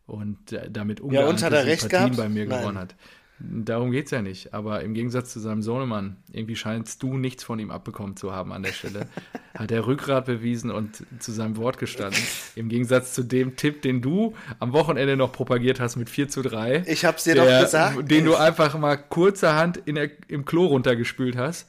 [0.06, 2.60] und äh, damit ungeahnte ja, Sympathien bei mir Nein.
[2.60, 2.94] gewonnen hat.
[3.38, 4.54] Darum geht es ja nicht.
[4.54, 8.50] Aber im Gegensatz zu seinem Sohnemann, irgendwie scheinst du nichts von ihm abbekommen zu haben
[8.50, 9.08] an der Stelle,
[9.54, 12.22] hat er Rückgrat bewiesen und zu seinem Wort gestanden.
[12.54, 16.42] Im Gegensatz zu dem Tipp, den du am Wochenende noch propagiert hast mit 4 zu
[16.42, 16.84] 3.
[16.86, 18.10] Ich hab's dir der, doch gesagt.
[18.10, 21.68] Den du einfach mal kurzerhand in der, im Klo runtergespült hast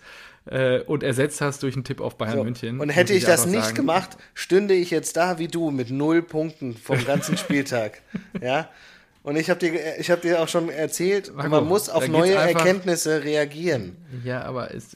[0.50, 2.44] äh, und ersetzt hast durch einen Tipp auf Bayern so.
[2.44, 2.80] München.
[2.80, 3.76] Und hätte ich, ich das nicht sagen.
[3.76, 8.02] gemacht, stünde ich jetzt da wie du mit null Punkten vom ganzen Spieltag.
[8.42, 8.70] ja.
[9.24, 13.26] Und ich habe dir, hab dir auch schon erzählt, Marco, man muss auf neue Erkenntnisse
[13.26, 13.98] reagieren.
[14.24, 14.96] Ja, aber es,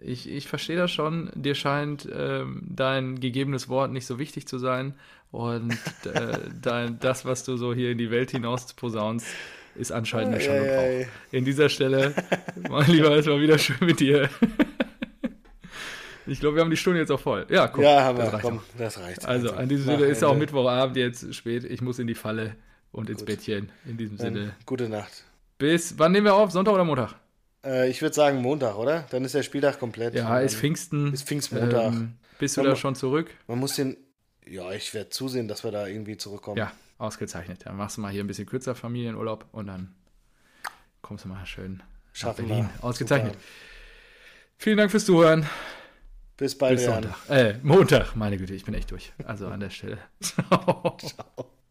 [0.00, 1.30] ich, ich verstehe das schon.
[1.36, 4.94] Dir scheint ähm, dein gegebenes Wort nicht so wichtig zu sein.
[5.30, 5.78] Und
[6.12, 9.26] äh, dein, das, was du so hier in die Welt hinaus posaunst,
[9.74, 11.08] ist anscheinend eine Schall und Rauch.
[11.32, 12.14] In dieser Stelle,
[12.68, 14.28] mein Lieber, es war wieder schön mit dir.
[16.26, 17.46] Ich glaube, wir haben die Stunde jetzt auch voll.
[17.50, 17.84] Ja, komm.
[17.84, 18.18] Ja, haben.
[18.18, 19.26] Das reicht komm, das reicht.
[19.26, 21.64] Also, also an diesem Sinne ist ja auch Mittwochabend jetzt spät.
[21.64, 22.56] Ich muss in die Falle
[22.92, 23.26] und ins Gut.
[23.26, 23.70] Bettchen.
[23.86, 24.54] In diesem Dann Sinne.
[24.66, 25.24] Gute Nacht.
[25.58, 26.52] Bis, wann nehmen wir auf?
[26.52, 27.14] Sonntag oder Montag?
[27.64, 29.06] Äh, ich würde sagen Montag, oder?
[29.10, 30.14] Dann ist der Spieltag komplett.
[30.14, 31.12] Ja, ist Pfingsten.
[31.12, 31.92] Ist Pfingstmontag.
[31.92, 33.30] Ähm, bist du man, da schon zurück?
[33.46, 33.96] Man muss den,
[34.46, 36.58] ja, ich werde zusehen, dass wir da irgendwie zurückkommen.
[36.58, 37.66] Ja, ausgezeichnet.
[37.66, 39.94] Dann machst du mal hier ein bisschen kürzer Familienurlaub und dann
[41.02, 41.82] kommst du mal schön
[42.12, 42.68] Schaffen Berlin.
[42.76, 42.84] Wir.
[42.84, 43.32] Ausgezeichnet.
[43.32, 43.44] Super.
[44.58, 45.46] Vielen Dank fürs Zuhören.
[46.36, 47.14] Bis bald, Bis Sonntag.
[47.28, 49.12] Äh, Montag, meine Güte, ich bin echt durch.
[49.24, 49.98] Also an der Stelle.
[50.20, 50.96] Ciao.
[50.98, 51.61] Ciao.